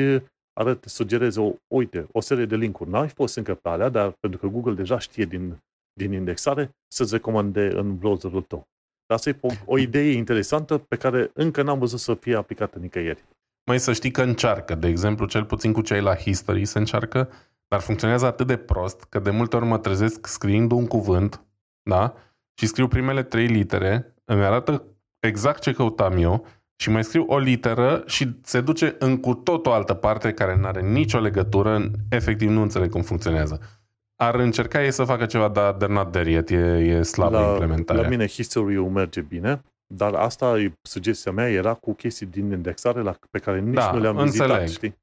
[0.53, 2.91] arate, sugereze, o, uite, o serie de linkuri.
[2.91, 7.13] N-ai fost încă pe alea, dar pentru că Google deja știe din, din indexare, să-ți
[7.13, 8.67] recomande în browserul tău.
[9.07, 12.79] Dar asta e o, o idee interesantă pe care încă n-am văzut să fie aplicată
[12.79, 13.25] nicăieri.
[13.65, 17.31] Mai să știi că încearcă, de exemplu, cel puțin cu cei la History se încearcă,
[17.69, 21.45] dar funcționează atât de prost că de multe ori mă trezesc scriind un cuvânt,
[21.83, 22.15] da?
[22.55, 24.85] Și scriu primele trei litere, îmi arată
[25.21, 29.67] exact ce căutam eu și mai scriu o literă și se duce în cu tot
[29.67, 33.61] o altă parte care nu are nicio legătură, efectiv nu înțeleg cum funcționează.
[34.17, 37.49] Ar încerca ei să facă ceva, dar they're not there yet, e, e slabă la,
[37.51, 38.03] implementarea.
[38.03, 43.01] la mine history-ul merge bine, dar asta, e sugestia mea, era cu chestii din indexare
[43.01, 44.59] la, pe care nici Da, nu le-am înțeleg.
[44.59, 45.01] vizitat, știi?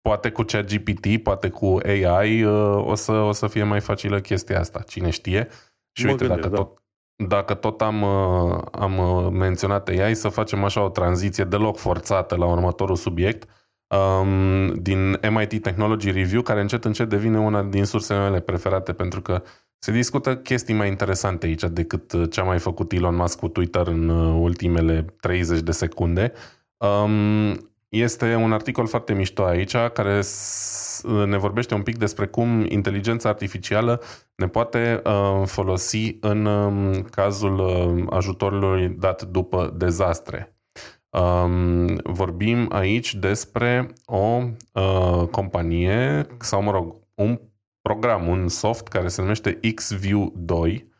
[0.00, 4.58] Poate cu ChatGPT, poate cu AI uh, o să, o să fie mai facilă chestia
[4.58, 4.82] asta.
[4.86, 5.48] Cine știe?
[5.92, 6.62] Și Mă uite, gândesc, dacă, da.
[6.62, 6.82] tot,
[7.26, 12.36] dacă tot am, uh, am uh, menționat AI, să facem așa o tranziție deloc forțată
[12.36, 13.48] la următorul subiect
[13.88, 19.20] um, din MIT Technology Review, care încet încet devine una din sursele mele preferate, pentru
[19.20, 19.42] că
[19.78, 23.48] se discută chestii mai interesante aici decât uh, ce a mai făcut Elon Musk cu
[23.48, 26.32] Twitter în uh, ultimele 30 de secunde.
[26.76, 32.64] Um, este un articol foarte mișto aici care s- ne vorbește un pic despre cum
[32.68, 34.02] inteligența artificială
[34.34, 40.52] ne poate uh, folosi în um, cazul uh, ajutorului dat după dezastre.
[41.10, 47.40] Um, vorbim aici despre o uh, companie sau, mă rog, un
[47.80, 50.90] program, un soft care se numește XView 2.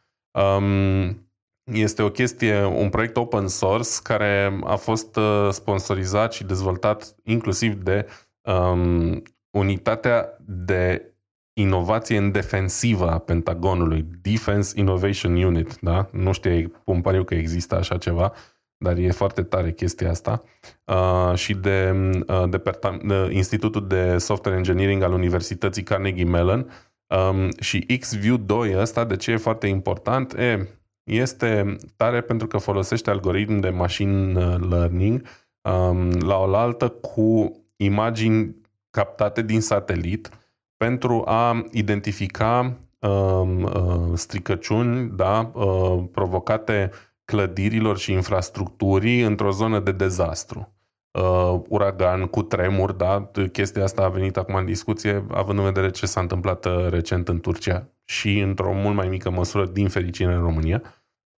[1.68, 7.14] Um, este o chestie, un proiect open source care a fost uh, sponsorizat și dezvoltat
[7.24, 8.06] inclusiv de
[8.42, 11.12] um, unitatea de
[11.52, 16.08] inovație în defensivă a Pentagonului, Defense Innovation Unit, da?
[16.12, 18.32] Nu știu, pun pariu că există așa ceva,
[18.76, 20.42] dar e foarte tare chestia asta.
[20.84, 21.94] Uh, și de,
[22.28, 26.70] uh, departam- de Institutul de Software Engineering al Universității Carnegie Mellon.
[27.06, 30.32] Um, și XView 2 ăsta, de ce e foarte important?
[30.32, 30.68] E,
[31.08, 35.22] este tare pentru că folosește algoritmi de machine learning
[35.62, 38.56] um, la oaltă cu imagini
[38.90, 40.30] captate din satelit
[40.76, 46.90] pentru a identifica um, uh, stricăciuni da, uh, provocate
[47.24, 50.72] clădirilor și infrastructurii într-o zonă de dezastru.
[51.10, 53.30] Uh, uragan, cu tremur, da?
[53.52, 57.28] Chestia asta a venit acum în discuție, având în vedere ce s-a întâmplat uh, recent
[57.28, 60.82] în Turcia și într-o mult mai mică măsură, din fericire, în România.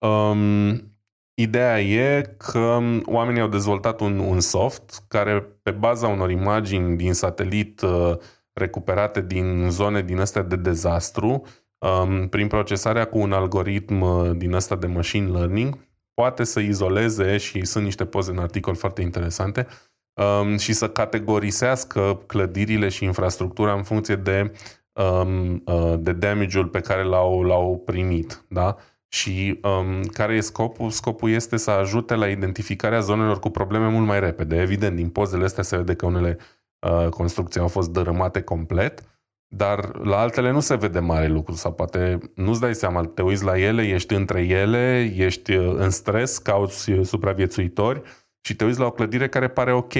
[0.01, 0.95] Um,
[1.35, 7.13] ideea e că oamenii au dezvoltat un, un soft care, pe baza unor imagini din
[7.13, 8.17] satelit uh,
[8.53, 11.45] recuperate din zone din astea de dezastru,
[11.79, 15.79] um, prin procesarea cu un algoritm uh, din ăsta de machine learning,
[16.15, 19.67] poate să izoleze, și sunt niște poze în articol foarte interesante,
[20.15, 24.53] um, și să categorisească clădirile și infrastructura în funcție de,
[24.93, 28.45] um, uh, de damage-ul pe care l-au, l-au primit.
[28.49, 28.77] Da?
[29.13, 30.91] Și um, care e scopul?
[30.91, 34.61] Scopul este să ajute la identificarea zonelor cu probleme mult mai repede.
[34.61, 36.39] Evident, din pozele astea se vede că unele
[36.79, 39.03] uh, construcții au fost dărâmate complet,
[39.47, 43.45] dar la altele nu se vede mare lucru sau poate nu-ți dai seama, te uiți
[43.45, 48.03] la ele, ești între ele, ești uh, în stres, cauți uh, supraviețuitori
[48.41, 49.93] și te uiți la o clădire care pare ok.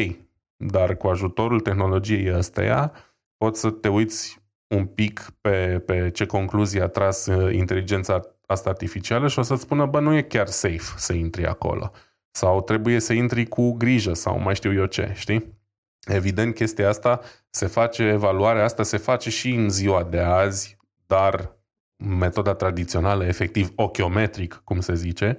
[0.57, 2.93] Dar cu ajutorul tehnologiei ăsteia
[3.37, 4.39] poți să te uiți
[4.75, 8.21] un pic pe, pe ce concluzie a tras uh, inteligența
[8.51, 11.91] asta artificială și o să-ți spună, bă, nu e chiar safe să intri acolo.
[12.31, 15.59] Sau trebuie să intri cu grijă sau mai știu eu ce, știi?
[16.07, 17.21] Evident, chestia asta
[17.51, 20.77] se face, evaluarea asta se face și în ziua de azi,
[21.07, 21.57] dar
[21.97, 25.39] metoda tradițională, efectiv ochiometric, cum se zice,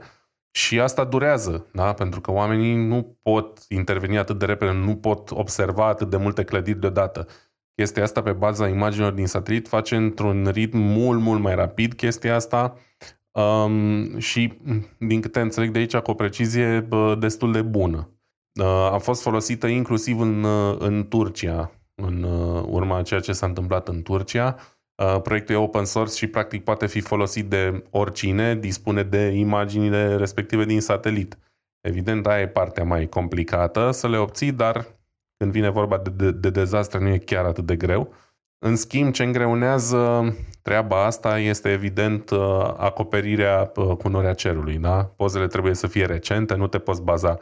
[0.51, 1.93] și asta durează, da?
[1.93, 6.43] pentru că oamenii nu pot interveni atât de repede, nu pot observa atât de multe
[6.43, 7.27] clădiri deodată.
[7.75, 12.35] Chestia asta pe baza imaginilor din satelit face într-un ritm mult, mult mai rapid chestia
[12.35, 12.77] asta
[13.31, 14.53] um, și,
[14.97, 18.09] din câte înțeleg de aici, cu o precizie bă, destul de bună.
[18.59, 23.33] Uh, a fost folosită inclusiv în, uh, în Turcia, în uh, urma a ceea ce
[23.33, 24.57] s-a întâmplat în Turcia
[25.01, 30.15] Uh, proiectul e open source și practic poate fi folosit de oricine, dispune de imaginile
[30.15, 31.37] respective din satelit.
[31.79, 34.85] Evident, aia e partea mai complicată să le obții, dar
[35.41, 38.13] când vine vorba de, de, de dezastre nu e chiar atât de greu.
[38.59, 44.77] În schimb, ce îngreunează treaba asta este evident uh, acoperirea uh, cu norea cerului.
[44.77, 45.03] Da?
[45.03, 47.37] Pozele trebuie să fie recente, nu te poți baza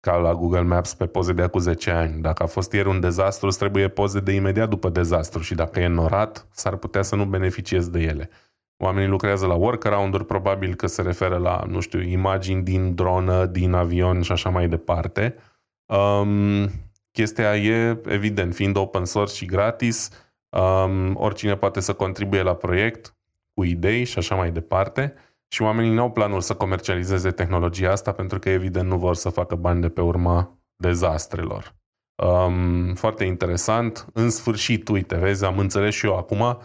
[0.00, 2.20] ca la Google Maps pe poze de acum 10 ani.
[2.20, 5.80] Dacă a fost ieri un dezastru, îți trebuie poze de imediat după dezastru și dacă
[5.80, 8.30] e norat, s-ar putea să nu beneficiezi de ele.
[8.76, 13.72] Oamenii lucrează la workaround-uri, probabil că se referă la, nu știu, imagini din dronă, din
[13.72, 15.34] avion și așa mai departe.
[15.86, 16.70] Um,
[17.14, 20.10] chestia e, evident, fiind open source și gratis,
[20.48, 23.16] um, oricine poate să contribuie la proiect
[23.54, 25.12] cu idei și așa mai departe
[25.48, 29.28] și oamenii nu au planul să comercializeze tehnologia asta pentru că evident nu vor să
[29.28, 31.74] facă bani de pe urma dezastrelor.
[32.14, 34.06] Um, foarte interesant.
[34.12, 36.58] În sfârșit, uite, vezi, am înțeles și eu acum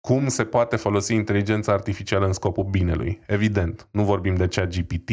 [0.00, 3.20] cum se poate folosi inteligența artificială în scopul binelui.
[3.26, 5.10] Evident, nu vorbim de cea GPT,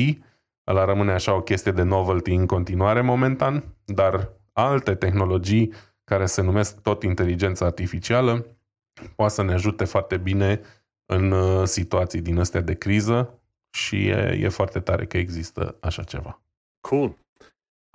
[0.67, 6.41] ăla rămâne așa o chestie de novelty în continuare momentan, dar alte tehnologii care se
[6.41, 8.45] numesc tot inteligența artificială
[9.15, 10.61] poate să ne ajute foarte bine
[11.05, 13.39] în uh, situații din astea de criză
[13.71, 16.41] și e, e foarte tare că există așa ceva.
[16.87, 17.17] Cool.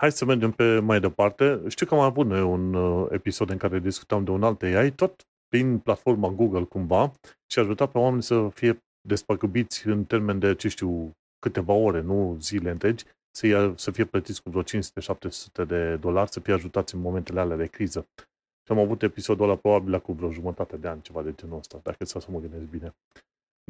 [0.01, 1.63] Hai să mergem pe mai departe.
[1.69, 4.91] Știu că am avut noi un uh, episod în care discutam de un alt AI,
[4.91, 7.13] tot prin platforma Google cumva,
[7.47, 12.37] și ajuta pe oameni să fie despăgubiți în termen de, ce știu, câteva ore, nu
[12.41, 13.05] zile întregi,
[13.37, 17.41] să, ia, să fie plătiți cu vreo 500-700 de dolari, să fie ajutați în momentele
[17.41, 18.07] alea de criză.
[18.67, 21.59] Și am avut episodul ăla probabil la cu vreo jumătate de ani, ceva de genul
[21.59, 22.95] ăsta, dacă să mă gândesc bine.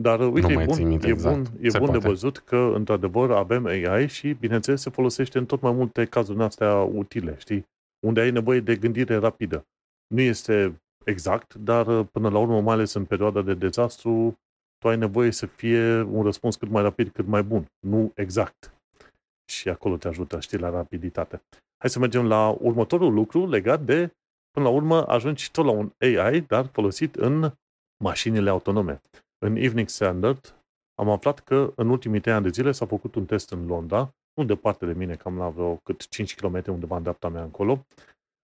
[0.02, 1.50] Dar uite, nu e bun, e exact.
[1.50, 5.60] bun, e bun de văzut că, într-adăvăr, avem AI și, bineînțeles, se folosește în tot
[5.60, 7.66] mai multe cazuri astea utile, știi?
[8.06, 9.66] Unde ai nevoie de gândire rapidă.
[10.06, 14.38] Nu este exact, dar până la urmă, mai ales în perioada de dezastru,
[14.78, 17.66] tu ai nevoie să fie un răspuns cât mai rapid, cât mai bun.
[17.80, 18.73] Nu exact.
[19.44, 21.42] Și acolo te ajută, știi, la rapiditate.
[21.76, 24.12] Hai să mergem la următorul lucru legat de
[24.54, 27.52] Până la urmă ajungi tot la un AI, dar folosit în
[28.04, 29.00] mașinile autonome.
[29.38, 30.54] În Evening Standard
[30.94, 34.14] am aflat că în ultimii 3 ani de zile s-a făcut un test în Londra,
[34.34, 37.86] nu departe de mine, cam la vreo cât 5 km undeva în dreapta mea încolo,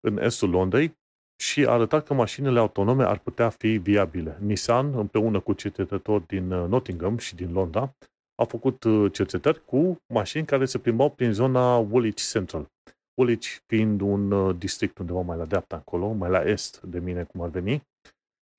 [0.01, 0.99] în estul Londrei,
[1.43, 4.39] și a arătat că mașinile autonome ar putea fi viabile.
[4.41, 7.95] Nissan, împreună cu cercetători din uh, Nottingham și din Londra,
[8.41, 12.67] au făcut uh, cercetări cu mașini care se plimbau prin zona Woolwich Central.
[13.15, 17.25] Woolwich fiind un uh, district undeva mai la dreapta acolo, mai la est de mine
[17.25, 17.83] cum ar veni.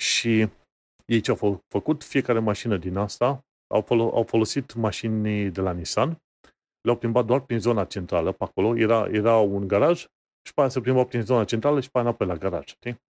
[0.01, 0.49] Și
[1.05, 5.71] ei ce au făcut, fiecare mașină din asta, au, fol- au folosit mașini de la
[5.71, 6.17] Nissan,
[6.82, 9.99] le-au plimbat doar prin zona centrală, pe acolo, era, era un garaj
[10.43, 12.65] și pe aia se plimbau prin zona centrală și pe aia înapoi la garaj.
[12.65, 13.01] Știi?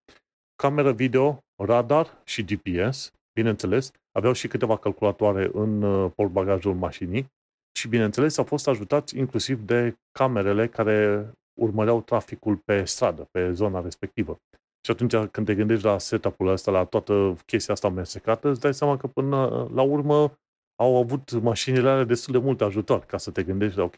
[0.56, 7.26] Cameră video, radar și GPS, bineînțeles, aveau și câteva calculatoare în uh, portbagajul mașinii
[7.78, 11.30] și, bineînțeles, au fost ajutați inclusiv de camerele care
[11.60, 14.36] urmăreau traficul pe stradă, pe zona respectivă.
[14.84, 18.74] Și atunci când te gândești la setup-ul ăsta, la toată chestia asta amestecată, îți dai
[18.74, 20.38] seama că până la urmă
[20.76, 23.94] au avut mașinile alea destul de mult ajutor ca să te gândești, ok,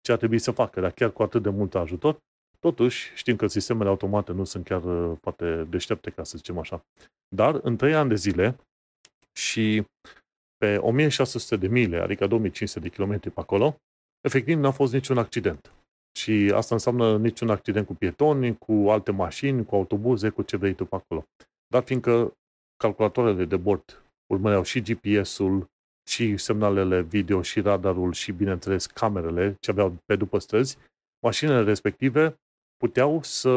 [0.00, 2.18] ce ar trebui să facă, dar chiar cu atât de mult ajutor,
[2.58, 4.80] totuși știm că sistemele automate nu sunt chiar
[5.20, 6.84] poate deștepte, ca să zicem așa.
[7.28, 8.56] Dar în 3 ani de zile
[9.38, 9.84] și
[10.56, 13.76] pe 1600 de mile, adică 2500 de kilometri pe acolo,
[14.20, 15.72] efectiv n-a fost niciun accident.
[16.18, 20.74] Și asta înseamnă niciun accident cu pietoni, cu alte mașini, cu autobuze, cu ce vrei
[20.74, 21.24] tu pe acolo.
[21.66, 22.32] Dar fiindcă
[22.76, 24.02] calculatoarele de bord
[24.32, 25.66] urmăreau și GPS-ul,
[26.08, 30.78] și semnalele video, și radarul, și, bineînțeles, camerele ce aveau pe după străzi,
[31.22, 32.36] mașinile respective
[32.76, 33.52] puteau să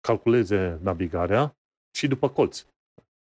[0.00, 1.56] calculeze navigarea
[1.96, 2.66] și după colț.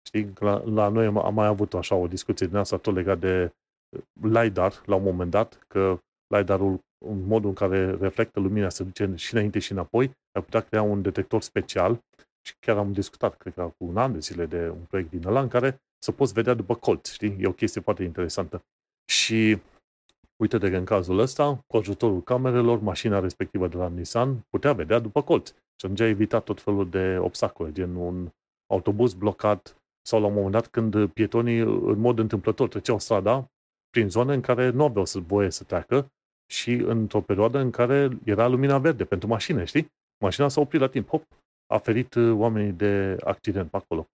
[0.07, 3.53] Știi, la, la noi am mai avut așa o discuție din asta tot legat de
[4.23, 5.99] LiDAR la un moment dat, că
[6.35, 10.61] LiDAR-ul în modul în care reflectă lumina se duce și înainte și înapoi, ar putea
[10.61, 12.01] crea un detector special
[12.47, 15.27] și chiar am discutat, cred că cu un an de zile de un proiect din
[15.27, 17.37] ăla în care să poți vedea după colț, știi?
[17.41, 18.63] E o chestie foarte interesantă.
[19.11, 19.59] Și
[20.37, 24.73] uite de că în cazul ăsta, cu ajutorul camerelor, mașina respectivă de la Nissan putea
[24.73, 25.49] vedea după colț.
[25.49, 28.29] Și atunci a evitat tot felul de obstacole, gen un
[28.67, 29.80] autobuz blocat
[30.11, 33.47] sau la un moment dat când pietonii în mod întâmplător treceau strada
[33.91, 36.07] prin zone în care nu aveau voie să treacă
[36.53, 39.87] și într-o perioadă în care era lumina verde pentru mașină, știi?
[40.25, 41.23] Mașina s-a oprit la timp, hop,
[41.67, 44.07] a ferit uh, oamenii de accident pe acolo.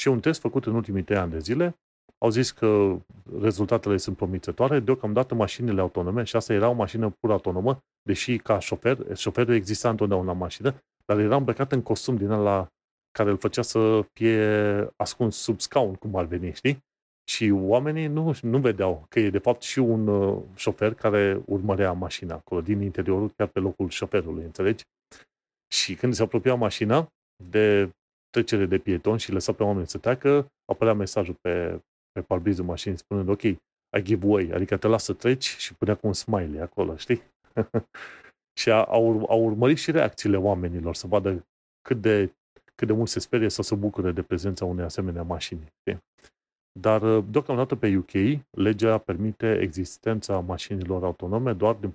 [0.00, 1.74] Și un test făcut în ultimii trei ani de zile,
[2.18, 2.96] au zis că
[3.40, 8.58] rezultatele sunt promițătoare, deocamdată mașinile autonome, și asta era o mașină pur autonomă, deși ca
[8.58, 10.74] șofer, șoferul exista întotdeauna în mașină,
[11.06, 12.68] dar era îmbrăcat în costum din la
[13.18, 14.44] care îl făcea să fie
[14.96, 16.84] ascuns sub scaun, cum ar veni, știi?
[17.30, 21.92] Și oamenii nu, nu vedeau că e de fapt și un uh, șofer care urmărea
[21.92, 24.82] mașina acolo, din interiorul, chiar pe locul șoferului, înțelegi?
[25.74, 27.08] Și când se apropia mașina
[27.50, 27.90] de
[28.30, 31.80] trecere de pieton și lăsa pe oameni să treacă, apărea mesajul pe,
[32.12, 35.94] pe parbrizul mașinii spunând, ok, I give way, adică te lasă să treci și punea
[35.94, 37.22] cu un smiley acolo, știi?
[38.60, 41.46] și au, au urmărit și reacțiile oamenilor să vadă
[41.82, 42.32] cât de,
[42.74, 45.72] cât de mult se sperie sau se bucură de prezența unei asemenea mașini.
[45.80, 46.02] Știi?
[46.80, 51.94] Dar uh, deocamdată pe UK, legea permite existența mașinilor autonome doar din,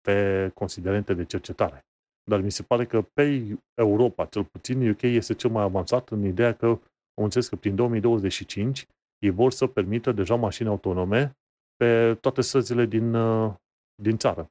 [0.00, 1.86] pe considerente de cercetare.
[2.24, 6.24] Dar mi se pare că pe Europa, cel puțin UK, este cel mai avansat în
[6.24, 6.66] ideea că
[7.14, 8.86] am înțeles că prin 2025
[9.18, 11.36] ei vor să permită deja mașini autonome
[11.76, 13.54] pe toate străzile din, uh,
[14.02, 14.50] din țară.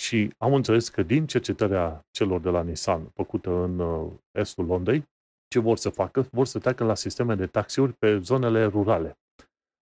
[0.00, 5.08] Și am înțeles că din cercetarea celor de la Nissan făcută în uh, estul Londrei,
[5.48, 6.28] ce vor să facă?
[6.30, 9.18] Vor să treacă la sisteme de taxiuri pe zonele rurale.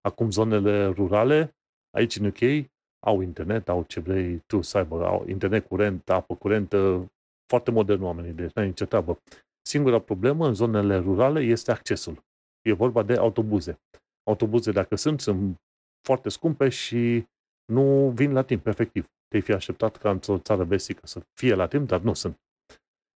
[0.01, 1.55] Acum zonele rurale,
[1.89, 2.69] aici în UK,
[3.05, 7.11] au internet, au ce vrei tu să aibă, au internet curent, apă curentă,
[7.45, 9.19] foarte modern oamenii, deci nu ai nicio treabă.
[9.61, 12.23] Singura problemă în zonele rurale este accesul.
[12.61, 13.79] E vorba de autobuze.
[14.23, 15.57] Autobuze, dacă sunt, sunt
[16.01, 17.27] foarte scumpe și
[17.65, 19.05] nu vin la timp, efectiv.
[19.29, 22.39] Te-ai fi așteptat ca într-o țară vestică să fie la timp, dar nu sunt.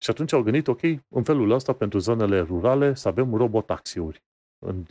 [0.03, 4.23] Și atunci au gândit, ok, în felul ăsta, pentru zonele rurale, să avem robotaxiuri
[4.65, 4.85] în,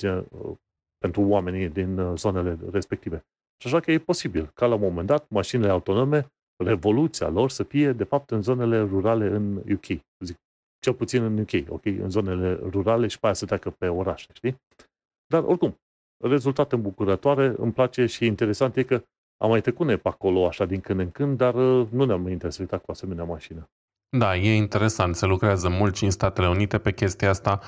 [0.99, 3.25] pentru oamenii din uh, zonele respective.
[3.61, 6.27] Și așa că e posibil ca la un moment dat mașinile autonome,
[6.65, 9.87] revoluția lor să fie, de fapt, în zonele rurale în UK.
[10.25, 10.37] Zic,
[10.79, 11.85] cel puțin în UK, ok?
[11.85, 14.57] În zonele rurale și pe aia să treacă pe orașe, știi?
[15.27, 15.81] Dar, oricum,
[16.25, 19.03] rezultate îmbucurătoare, îmi place și interesant e că
[19.43, 22.83] am mai trecut pe acolo așa din când în când, dar uh, nu ne-am interesat
[22.85, 23.71] cu asemenea mașină.
[24.09, 25.17] Da, e interesant.
[25.17, 27.61] Se lucrează mult și în Statele Unite pe chestia asta.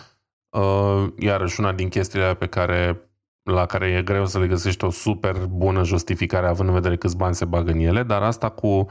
[0.56, 3.10] Uh, iarăși una din chestiile pe care,
[3.42, 7.16] la care e greu să le găsești o super bună justificare având în vedere câți
[7.16, 8.86] bani se bagă în ele, dar asta cu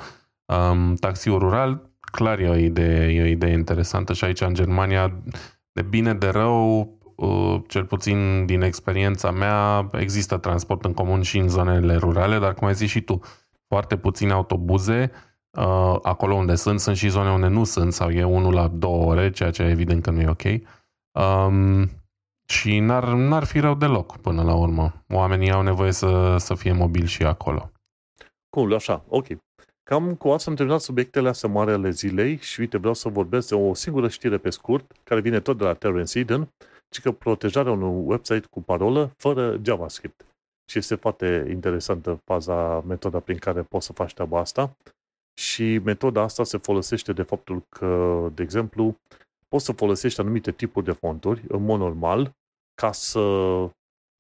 [0.46, 5.22] um, taxiul rural, clar e o idee, e o idee interesantă și aici în Germania,
[5.72, 7.03] de bine de rău, uh,
[7.68, 12.68] cel puțin din experiența mea, există transport în comun și în zonele rurale, dar cum
[12.68, 13.20] ai zis și tu,
[13.68, 15.12] foarte puține autobuze,
[15.58, 19.06] Uh, acolo unde sunt, sunt și zone unde nu sunt sau e unul la două
[19.06, 20.44] ore, ceea ce evident că nu e ok.
[21.12, 21.90] Um,
[22.46, 24.94] și n-ar, n-ar fi rău deloc până la urmă.
[25.10, 27.72] Oamenii au nevoie să, să fie mobili și acolo.
[28.50, 29.26] Cool, așa, ok.
[29.84, 33.48] Cam cu asta am terminat subiectele astea mari ale zilei și uite, vreau să vorbesc
[33.48, 36.50] de o singură știre pe scurt, care vine tot de la Terence Eden,
[36.94, 40.26] ci că protejarea unui website cu parolă fără JavaScript.
[40.70, 44.76] Și este foarte interesantă faza, metoda prin care poți să faci treaba asta.
[45.40, 48.96] Și metoda asta se folosește de faptul că, de exemplu,
[49.48, 52.32] poți să folosești anumite tipuri de fonturi în mod normal
[52.74, 53.20] ca să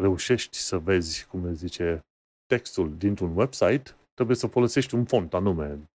[0.02, 2.06] reușești să vezi, cum se zice,
[2.46, 5.90] textul dintr-un website, trebuie să folosești un font anume.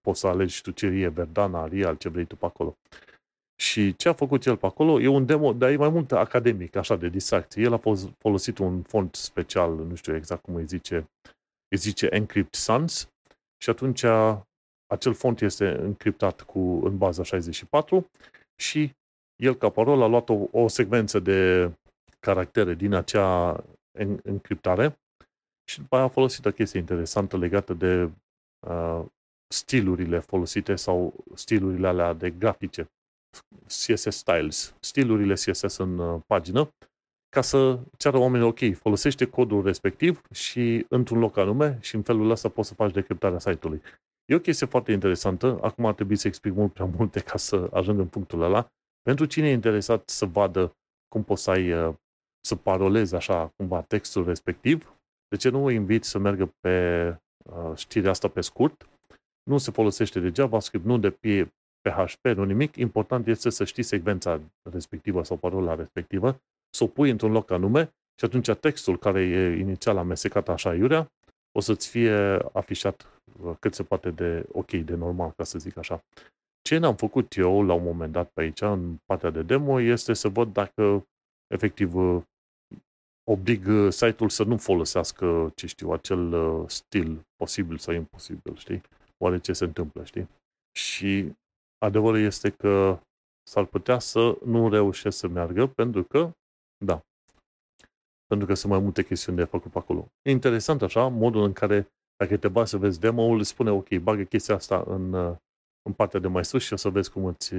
[0.00, 2.76] Poți să alegi tu ce e Verdana, Arial, ce vrei tu pe acolo.
[3.60, 5.00] Și ce a făcut el pe acolo?
[5.00, 7.62] E un demo, dar e mai mult academic, așa, de distracție.
[7.62, 7.80] El a
[8.18, 10.96] folosit un font special, nu știu exact cum îi zice,
[11.68, 13.08] îi zice Encrypt Sans.
[13.62, 14.04] Și atunci
[14.86, 18.10] acel font este încriptat cu, în baza 64
[18.60, 18.94] și
[19.42, 21.70] el ca parolă a luat o, o secvență de
[22.20, 23.64] caractere din acea
[23.98, 24.98] în, încriptare
[25.70, 28.10] și după aia a folosit o chestie interesantă legată de
[28.66, 29.04] uh,
[29.48, 32.90] stilurile folosite sau stilurile alea de grafice,
[33.66, 36.68] CSS styles, stilurile CSS în uh, pagină,
[37.28, 42.30] ca să ceară oamenii, ok, folosește codul respectiv și într-un loc anume și în felul
[42.30, 43.82] ăsta poți să faci decriptarea site-ului.
[44.24, 45.58] E o chestie foarte interesantă.
[45.62, 48.68] Acum ar trebui să explic mult prea multe ca să ajung în punctul ăla.
[49.02, 50.76] Pentru cine e interesat să vadă
[51.08, 51.94] cum poți să ai, uh,
[52.40, 54.96] să parolezi așa cumva textul respectiv,
[55.28, 57.08] de ce nu o invit să meargă pe
[57.44, 58.88] uh, știrea asta pe scurt?
[59.42, 61.10] Nu se folosește de JavaScript, nu de
[61.90, 62.76] PHP, nu nimic.
[62.76, 64.40] Important este să știi secvența
[64.70, 66.40] respectivă sau parola respectivă,
[66.70, 67.82] să o pui într-un loc anume
[68.18, 71.10] și atunci textul care e inițial amestecat așa iurea
[71.56, 72.12] o să-ți fie
[72.52, 76.04] afișat uh, cât se poate de ok, de normal, ca să zic așa.
[76.62, 80.12] Ce n-am făcut eu la un moment dat pe aici, în partea de demo, este
[80.12, 81.06] să văd dacă
[81.54, 82.22] efectiv uh,
[83.30, 86.34] oblig uh, site-ul să nu folosească, ce știu, acel
[86.68, 88.82] stil posibil sau imposibil, știi?
[89.18, 90.28] Oare ce se întâmplă, știi?
[90.78, 91.32] Și
[91.78, 92.98] adevărul este că
[93.50, 96.30] s-ar putea să nu reușesc să meargă pentru că,
[96.84, 97.00] da,
[98.26, 100.06] pentru că sunt mai multe chestiuni de făcut pe acolo.
[100.22, 104.22] E interesant așa, modul în care dacă te bagi să vezi demo-ul, spune ok, bagă
[104.22, 105.14] chestia asta în,
[105.82, 107.54] în partea de mai sus și o să vezi cum îți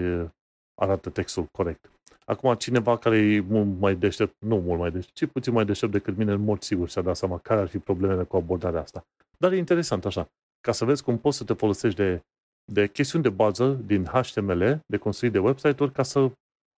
[0.82, 1.92] arată textul corect.
[2.26, 5.92] Acum, cineva care e mult mai deștept, nu mult mai deștept, ci puțin mai deștept
[5.92, 9.06] decât mine, în mod sigur și-a dat seama care ar fi problemele cu abordarea asta.
[9.38, 10.28] Dar e interesant așa,
[10.62, 12.22] ca să vezi cum poți să te folosești de,
[12.72, 16.32] de chestiuni de bază din HTML, de construit de website-uri, ca să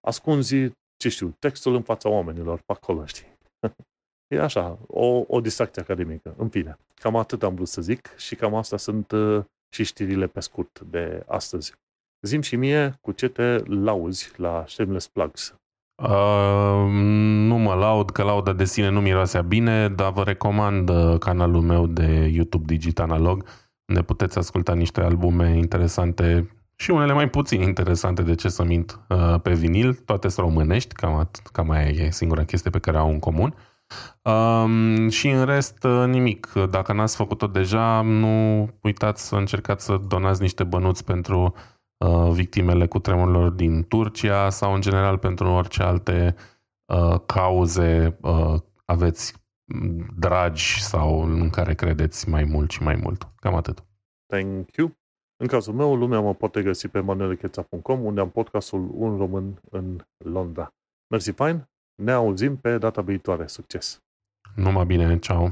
[0.08, 0.56] ascunzi,
[0.98, 3.28] ce știu, textul în fața oamenilor pe acolo, știi?
[4.36, 6.34] E așa, o, o distracție academică.
[6.38, 9.44] În fine, cam atât am vrut să zic și cam asta sunt uh,
[9.74, 11.74] și știrile pe scurt de astăzi.
[12.22, 15.56] Zim și mie cu ce te lauzi la Shameless Plugs.
[16.04, 16.90] Uh,
[17.48, 21.62] nu mă laud, că lauda de sine nu miroasea bine, dar vă recomand uh, canalul
[21.62, 23.46] meu de YouTube Digit Analog,
[23.90, 29.00] unde puteți asculta niște albume interesante și unele mai puțin interesante, de ce să mint,
[29.10, 29.94] uh, pe vinil.
[29.94, 33.56] Toate sunt românești, cam, at- cam aia e singura chestie pe care au în comun.
[34.24, 36.54] Um, și în rest, uh, nimic.
[36.70, 41.54] Dacă n-ați făcut-o deja, nu uitați să încercați să donați niște bănuți pentru
[41.98, 46.36] uh, victimele cu tremurilor din Turcia sau în general pentru orice alte
[46.86, 48.56] uh, cauze uh,
[48.86, 49.34] aveți
[50.18, 53.28] dragi sau în care credeți mai mult și mai mult.
[53.36, 53.84] Cam atât.
[54.26, 54.98] Thank you.
[55.42, 60.06] În cazul meu, lumea mă poate găsi pe manuelcheța.com, unde am podcastul Un Român în
[60.18, 60.74] Londra.
[61.08, 63.48] Mersi fain, ne auzim pe data viitoare.
[63.48, 64.02] Succes!
[64.56, 65.52] Numai bine, ceau!